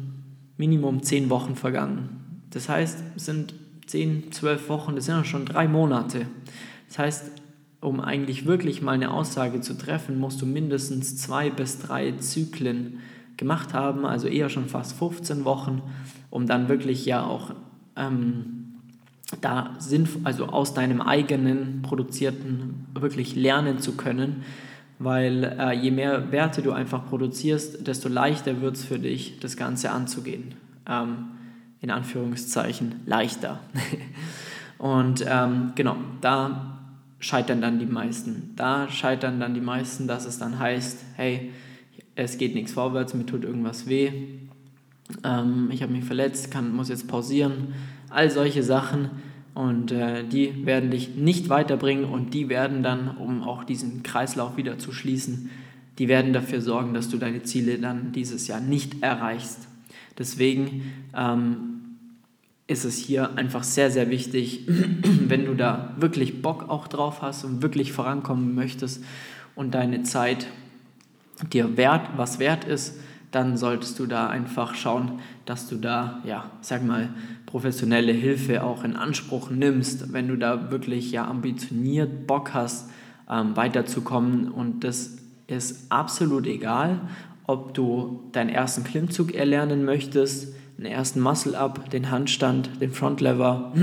Minimum 0.58 1.04
zehn 1.04 1.30
Wochen 1.30 1.56
vergangen. 1.56 2.42
Das 2.50 2.68
heißt, 2.68 3.02
sind 3.16 3.54
zehn, 3.88 4.32
zwölf 4.32 4.70
Wochen, 4.70 4.96
das 4.96 5.06
sind 5.06 5.16
ja 5.16 5.24
schon 5.24 5.46
drei 5.46 5.68
Monate. 5.68 6.28
Das 6.88 7.00
heißt, 7.00 7.32
um 7.82 8.00
eigentlich 8.00 8.46
wirklich 8.46 8.82
mal 8.82 8.94
eine 8.94 9.12
Aussage 9.12 9.62
zu 9.62 9.78
treffen, 9.78 10.20
musst 10.20 10.42
du 10.42 10.46
mindestens 10.46 11.18
zwei 11.18 11.50
bis 11.50 11.80
drei 11.80 12.14
Zyklen 12.14 13.00
gemacht 13.38 13.74
haben, 13.74 14.06
also 14.06 14.28
eher 14.28 14.50
schon 14.50 14.68
fast 14.68 14.98
15 14.98 15.46
Wochen, 15.46 15.82
um 16.30 16.48
dann 16.48 16.70
wirklich 16.70 17.06
ja 17.06 17.24
auch 17.24 17.54
ähm, 17.96 18.58
da 19.42 19.76
sinnvoll, 19.78 20.22
also 20.24 20.48
aus 20.48 20.74
deinem 20.74 21.02
eigenen 21.02 21.82
produzierten 21.84 22.88
wirklich 22.94 23.36
lernen 23.36 23.80
zu 23.80 23.96
können, 23.96 24.44
weil 25.00 25.44
äh, 25.44 25.74
je 25.74 25.92
mehr 25.92 26.32
Werte 26.32 26.64
du 26.64 26.72
einfach 26.72 27.06
produzierst, 27.06 27.86
desto 27.86 28.10
leichter 28.10 28.62
wird 28.62 28.76
es 28.76 28.86
für 28.86 28.98
dich, 28.98 29.40
das 29.40 29.56
Ganze 29.56 29.92
anzugehen. 29.92 30.56
Ähm, 30.90 31.37
in 31.82 31.92
Anführungszeichen 31.92 33.02
leichter. 33.06 33.60
Und 34.78 35.26
ähm, 35.28 35.74
genau, 35.76 35.98
da 36.22 36.80
scheitern 37.20 37.62
dann 37.62 37.80
die 37.80 37.86
meisten. 37.86 38.54
Da 38.56 38.90
scheitern 38.90 39.40
dann 39.40 39.54
die 39.54 39.62
meisten, 39.62 40.08
dass 40.08 40.26
es 40.26 40.38
dann 40.38 40.60
heißt, 40.60 41.00
hey, 41.16 41.52
es 42.16 42.38
geht 42.38 42.56
nichts 42.56 42.74
vorwärts, 42.74 43.14
mir 43.14 43.26
tut 43.26 43.44
irgendwas 43.44 43.88
weh, 43.88 44.12
ähm, 45.24 45.70
ich 45.72 45.82
habe 45.84 45.94
mich 45.94 46.04
verletzt, 46.04 46.52
kann, 46.52 46.76
muss 46.76 46.90
jetzt 46.90 47.08
pausieren, 47.08 47.74
all 48.10 48.30
solche 48.30 48.64
Sachen. 48.64 49.10
Und 49.54 49.92
äh, 49.92 50.24
die 50.24 50.66
werden 50.66 50.92
dich 50.92 51.16
nicht 51.16 51.50
weiterbringen 51.50 52.06
und 52.06 52.34
die 52.34 52.48
werden 52.48 52.84
dann, 52.84 53.18
um 53.18 53.42
auch 53.42 53.64
diesen 53.64 54.04
Kreislauf 54.04 54.56
wieder 54.56 54.78
zu 54.78 54.92
schließen, 54.92 55.50
die 55.98 56.08
werden 56.08 56.32
dafür 56.32 56.62
sorgen, 56.62 56.94
dass 56.94 57.10
du 57.10 57.18
deine 57.18 57.42
Ziele 57.42 57.80
dann 57.80 58.12
dieses 58.12 58.48
Jahr 58.48 58.60
nicht 58.60 59.02
erreichst. 59.02 59.68
Deswegen 60.18 60.94
ähm, 61.16 61.78
ist 62.68 62.84
es 62.84 62.98
hier 62.98 63.38
einfach 63.38 63.64
sehr, 63.64 63.92
sehr 63.92 64.10
wichtig, 64.10 64.68
wenn 64.68 65.46
du 65.46 65.54
da 65.54 65.94
wirklich 65.98 66.42
Bock 66.42 66.70
auch 66.70 66.88
drauf 66.88 67.22
hast 67.22 67.44
und 67.46 67.62
wirklich 67.62 67.94
vorankommen 67.94 68.56
möchtest 68.56 69.04
und 69.56 69.74
deine 69.74 70.04
Zeit 70.04 70.48
dir 71.52 71.78
wert, 71.78 72.10
was 72.18 72.40
wert 72.40 72.66
ist, 72.66 73.00
dann 73.32 73.58
solltest 73.58 74.00
du 74.00 74.06
da 74.06 74.28
einfach 74.28 74.76
schauen, 74.76 75.20
dass 75.46 75.68
du 75.68 75.76
da, 75.76 76.22
ja, 76.26 76.50
sag 76.62 76.84
mal, 76.84 77.10
professionelle 77.46 78.12
Hilfe 78.12 78.64
auch 78.64 78.84
in 78.84 78.96
Anspruch 78.96 79.50
nimmst, 79.50 80.14
wenn 80.14 80.28
du 80.28 80.38
da 80.38 80.72
wirklich 80.72 81.12
ja 81.12 81.28
ambitioniert 81.28 82.26
Bock 82.26 82.54
hast, 82.54 82.90
ähm, 83.30 83.56
weiterzukommen. 83.56 84.50
Und 84.50 84.84
das 84.84 85.18
ist 85.48 85.92
absolut 85.92 86.48
egal, 86.48 87.02
ob 87.48 87.74
du 87.74 88.30
deinen 88.34 88.50
ersten 88.50 88.84
Klimmzug 88.84 89.34
erlernen 89.34 89.86
möchtest, 89.86 90.54
den 90.78 90.86
ersten 90.86 91.22
Muscle-Up, 91.22 91.90
den 91.90 92.12
Handstand, 92.12 92.70
den 92.82 92.92
Frontlever 92.92 93.74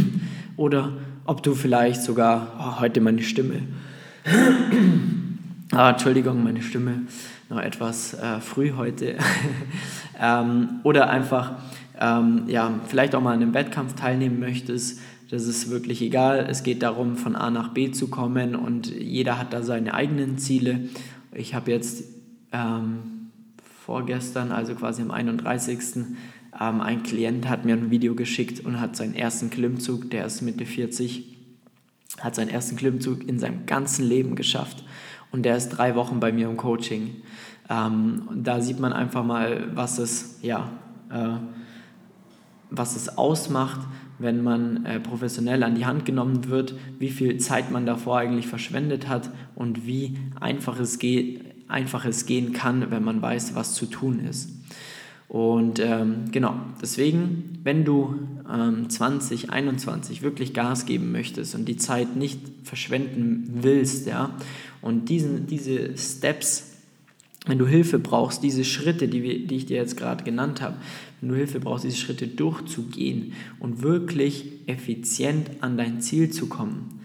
oder 0.56 0.92
ob 1.24 1.42
du 1.42 1.54
vielleicht 1.54 2.02
sogar, 2.02 2.52
oh, 2.58 2.80
heute 2.80 3.00
meine 3.00 3.22
Stimme, 3.22 3.62
ah, 5.72 5.90
Entschuldigung, 5.90 6.42
meine 6.42 6.62
Stimme, 6.62 7.02
noch 7.48 7.60
etwas 7.60 8.14
äh, 8.14 8.40
früh 8.40 8.72
heute. 8.76 9.16
ähm, 10.20 10.80
oder 10.82 11.08
einfach 11.08 11.52
ähm, 12.00 12.44
ja, 12.48 12.80
vielleicht 12.88 13.14
auch 13.14 13.22
mal 13.22 13.34
an 13.34 13.42
einem 13.42 13.54
Wettkampf 13.54 13.94
teilnehmen 13.94 14.40
möchtest. 14.40 15.00
Das 15.30 15.46
ist 15.46 15.70
wirklich 15.70 16.02
egal. 16.02 16.46
Es 16.50 16.62
geht 16.62 16.82
darum, 16.82 17.16
von 17.16 17.36
A 17.36 17.50
nach 17.50 17.68
B 17.68 17.92
zu 17.92 18.08
kommen 18.08 18.54
und 18.54 18.88
jeder 18.88 19.38
hat 19.38 19.52
da 19.52 19.62
seine 19.62 19.94
eigenen 19.94 20.36
Ziele. 20.36 20.88
Ich 21.32 21.54
habe 21.54 21.70
jetzt 21.70 22.04
ähm, 22.52 23.11
vorgestern, 23.84 24.52
also 24.52 24.74
quasi 24.74 25.02
am 25.02 25.10
31. 25.10 25.78
Ähm, 26.60 26.80
ein 26.80 27.02
Klient 27.02 27.48
hat 27.48 27.64
mir 27.64 27.74
ein 27.74 27.90
Video 27.90 28.14
geschickt 28.14 28.64
und 28.64 28.80
hat 28.80 28.96
seinen 28.96 29.14
ersten 29.14 29.50
Klimmzug, 29.50 30.10
der 30.10 30.26
ist 30.26 30.42
Mitte 30.42 30.66
40, 30.66 31.24
hat 32.20 32.34
seinen 32.34 32.50
ersten 32.50 32.76
Klimmzug 32.76 33.26
in 33.26 33.38
seinem 33.38 33.66
ganzen 33.66 34.06
Leben 34.06 34.36
geschafft 34.36 34.84
und 35.30 35.44
der 35.44 35.56
ist 35.56 35.70
drei 35.70 35.94
Wochen 35.96 36.20
bei 36.20 36.30
mir 36.32 36.48
im 36.48 36.56
Coaching. 36.56 37.16
Ähm, 37.68 38.22
da 38.34 38.60
sieht 38.60 38.78
man 38.78 38.92
einfach 38.92 39.24
mal, 39.24 39.70
was 39.74 39.98
es, 39.98 40.38
ja, 40.42 40.70
äh, 41.10 41.36
was 42.70 42.96
es 42.96 43.16
ausmacht, 43.18 43.80
wenn 44.18 44.42
man 44.42 44.84
äh, 44.86 45.00
professionell 45.00 45.62
an 45.62 45.74
die 45.74 45.86
Hand 45.86 46.04
genommen 46.04 46.48
wird, 46.48 46.74
wie 46.98 47.10
viel 47.10 47.38
Zeit 47.38 47.70
man 47.70 47.86
davor 47.86 48.18
eigentlich 48.18 48.46
verschwendet 48.46 49.08
hat 49.08 49.30
und 49.54 49.86
wie 49.86 50.18
einfach 50.38 50.78
es, 50.78 50.98
geht, 50.98 51.51
einfach 51.68 52.04
es 52.04 52.26
gehen 52.26 52.52
kann, 52.52 52.90
wenn 52.90 53.04
man 53.04 53.22
weiß, 53.22 53.54
was 53.54 53.74
zu 53.74 53.86
tun 53.86 54.20
ist. 54.20 54.50
Und 55.32 55.78
ähm, 55.78 56.30
genau, 56.30 56.56
deswegen, 56.82 57.58
wenn 57.62 57.86
du 57.86 58.16
ähm, 58.52 58.90
2021 58.90 60.20
wirklich 60.20 60.52
Gas 60.52 60.84
geben 60.84 61.10
möchtest 61.10 61.54
und 61.54 61.64
die 61.64 61.78
Zeit 61.78 62.16
nicht 62.16 62.38
verschwenden 62.64 63.60
willst, 63.62 64.06
ja, 64.06 64.36
und 64.82 65.08
diesen, 65.08 65.46
diese 65.46 65.96
Steps, 65.96 66.72
wenn 67.46 67.56
du 67.56 67.66
Hilfe 67.66 67.98
brauchst, 67.98 68.42
diese 68.42 68.62
Schritte, 68.62 69.08
die, 69.08 69.22
wir, 69.22 69.46
die 69.46 69.56
ich 69.56 69.64
dir 69.64 69.78
jetzt 69.78 69.96
gerade 69.96 70.22
genannt 70.22 70.60
habe, 70.60 70.76
wenn 71.20 71.30
du 71.30 71.34
Hilfe 71.34 71.60
brauchst, 71.60 71.84
diese 71.84 71.96
Schritte 71.96 72.28
durchzugehen 72.28 73.32
und 73.58 73.82
wirklich 73.82 74.44
effizient 74.66 75.48
an 75.60 75.78
dein 75.78 76.02
Ziel 76.02 76.28
zu 76.28 76.46
kommen, 76.46 77.00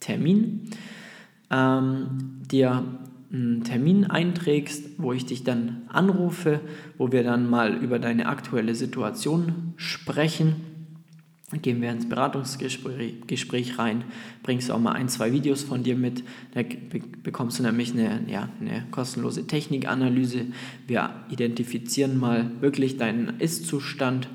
Termin 0.00 0.68
ähm, 1.50 2.42
dir 2.50 2.84
einen 3.32 3.64
Termin 3.64 4.04
einträgst, 4.04 4.98
wo 4.98 5.14
ich 5.14 5.24
dich 5.24 5.42
dann 5.42 5.84
anrufe, 5.88 6.60
wo 6.98 7.10
wir 7.10 7.22
dann 7.22 7.48
mal 7.48 7.72
über 7.74 7.98
deine 7.98 8.26
aktuelle 8.26 8.74
Situation 8.74 9.72
sprechen. 9.76 10.73
Gehen 11.52 11.82
wir 11.82 11.90
ins 11.90 12.08
Beratungsgespräch 12.08 13.78
rein, 13.78 14.04
bringst 14.42 14.70
auch 14.70 14.80
mal 14.80 14.92
ein, 14.92 15.08
zwei 15.08 15.30
Videos 15.30 15.62
von 15.62 15.82
dir 15.82 15.94
mit, 15.94 16.24
da 16.54 16.62
bekommst 17.22 17.58
du 17.58 17.62
nämlich 17.62 17.92
eine, 17.92 18.22
ja, 18.28 18.48
eine 18.60 18.86
kostenlose 18.90 19.46
Technikanalyse. 19.46 20.46
Wir 20.86 21.10
identifizieren 21.28 22.18
mal 22.18 22.50
wirklich 22.60 22.96
deinen 22.96 23.40
Ist-Zustand 23.40 24.28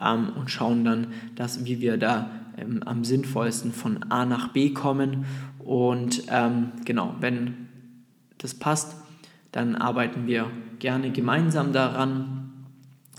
ähm, 0.00 0.30
und 0.36 0.50
schauen 0.50 0.84
dann, 0.84 1.08
dass, 1.34 1.64
wie 1.64 1.80
wir 1.80 1.96
da 1.96 2.30
ähm, 2.56 2.82
am 2.84 3.04
sinnvollsten 3.04 3.72
von 3.72 4.04
A 4.04 4.24
nach 4.24 4.48
B 4.48 4.70
kommen. 4.70 5.26
Und 5.58 6.22
ähm, 6.28 6.72
genau, 6.84 7.16
wenn 7.20 7.68
das 8.38 8.54
passt, 8.54 8.96
dann 9.50 9.74
arbeiten 9.74 10.26
wir 10.26 10.50
gerne 10.78 11.10
gemeinsam 11.10 11.72
daran, 11.72 12.50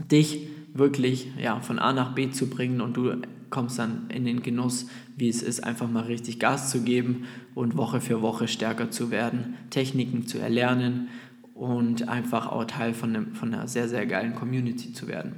dich 0.10 0.48
wirklich 0.74 1.28
ja, 1.42 1.60
von 1.60 1.80
A 1.80 1.94
nach 1.94 2.16
B 2.16 2.32
zu 2.32 2.50
bringen 2.50 2.82
und 2.82 2.98
du 2.98 3.14
kommst 3.50 3.78
dann 3.78 4.08
in 4.10 4.26
den 4.26 4.42
Genuss, 4.42 4.88
wie 5.16 5.30
es 5.30 5.44
ist, 5.44 5.64
einfach 5.64 5.90
mal 5.90 6.04
richtig 6.04 6.40
Gas 6.40 6.72
zu 6.72 6.82
geben 6.82 7.26
und 7.54 7.78
Woche 7.78 8.02
für 8.02 8.24
Woche 8.24 8.48
stärker 8.48 8.90
zu 8.90 9.12
werden, 9.12 9.54
Techniken 9.70 10.26
zu 10.26 10.40
erlernen 10.40 11.10
und 11.54 12.10
einfach 12.10 12.48
auch 12.48 12.66
Teil 12.66 12.96
von, 12.96 13.16
einem, 13.16 13.36
von 13.36 13.54
einer 13.54 13.68
sehr, 13.68 13.88
sehr 13.88 14.08
geilen 14.08 14.34
Community 14.34 14.94
zu 14.94 15.08
werden. 15.08 15.34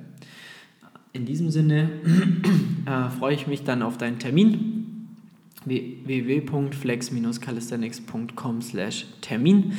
In 1.11 1.25
diesem 1.25 1.49
Sinne 1.49 1.89
äh, 2.85 3.09
freue 3.09 3.35
ich 3.35 3.47
mich 3.47 3.63
dann 3.63 3.81
auf 3.81 3.97
deinen 3.97 4.19
Termin 4.19 4.85
www.flex-calisthenics.com 5.65 8.59
Termin. 9.21 9.73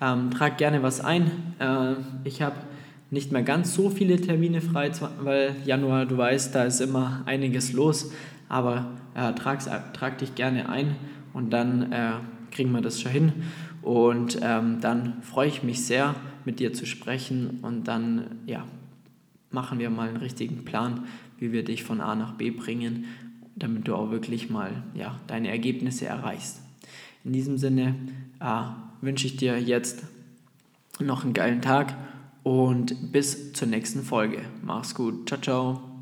Ähm, 0.00 0.30
trag 0.30 0.56
gerne 0.58 0.82
was 0.82 1.00
ein. 1.00 1.30
Äh, 1.58 1.94
ich 2.24 2.42
habe 2.42 2.56
nicht 3.10 3.32
mehr 3.32 3.42
ganz 3.42 3.74
so 3.74 3.90
viele 3.90 4.20
Termine 4.20 4.60
frei, 4.60 4.90
weil 5.20 5.56
Januar, 5.64 6.06
du 6.06 6.16
weißt, 6.16 6.54
da 6.54 6.64
ist 6.64 6.80
immer 6.80 7.22
einiges 7.26 7.72
los, 7.72 8.12
aber 8.48 8.92
äh, 9.14 9.32
trag, 9.34 9.60
trag 9.92 10.18
dich 10.18 10.34
gerne 10.34 10.68
ein 10.68 10.96
und 11.32 11.50
dann 11.50 11.92
äh, 11.92 12.12
kriegen 12.50 12.72
wir 12.72 12.80
das 12.80 13.00
schon 13.00 13.12
hin. 13.12 13.32
Und 13.82 14.40
ähm, 14.42 14.80
dann 14.80 15.22
freue 15.22 15.46
ich 15.48 15.62
mich 15.62 15.84
sehr, 15.84 16.16
mit 16.44 16.58
dir 16.58 16.72
zu 16.72 16.86
sprechen 16.86 17.58
und 17.62 17.88
dann 17.88 18.38
ja, 18.46 18.64
machen 19.50 19.78
wir 19.78 19.90
mal 19.90 20.08
einen 20.08 20.16
richtigen 20.16 20.64
Plan, 20.64 21.04
wie 21.38 21.52
wir 21.52 21.64
dich 21.64 21.84
von 21.84 22.00
A 22.00 22.14
nach 22.14 22.34
B 22.34 22.50
bringen 22.50 23.04
damit 23.56 23.88
du 23.88 23.94
auch 23.94 24.10
wirklich 24.10 24.50
mal 24.50 24.84
ja, 24.94 25.18
deine 25.26 25.48
Ergebnisse 25.48 26.06
erreichst. 26.06 26.60
In 27.24 27.32
diesem 27.32 27.58
Sinne 27.58 27.96
äh, 28.38 28.62
wünsche 29.00 29.26
ich 29.26 29.36
dir 29.36 29.58
jetzt 29.60 30.04
noch 31.00 31.24
einen 31.24 31.32
geilen 31.32 31.62
Tag 31.62 31.94
und 32.46 33.10
bis 33.10 33.52
zur 33.54 33.66
nächsten 33.66 34.04
Folge. 34.04 34.38
Mach's 34.62 34.94
gut. 34.94 35.28
Ciao, 35.28 35.40
ciao. 35.40 35.95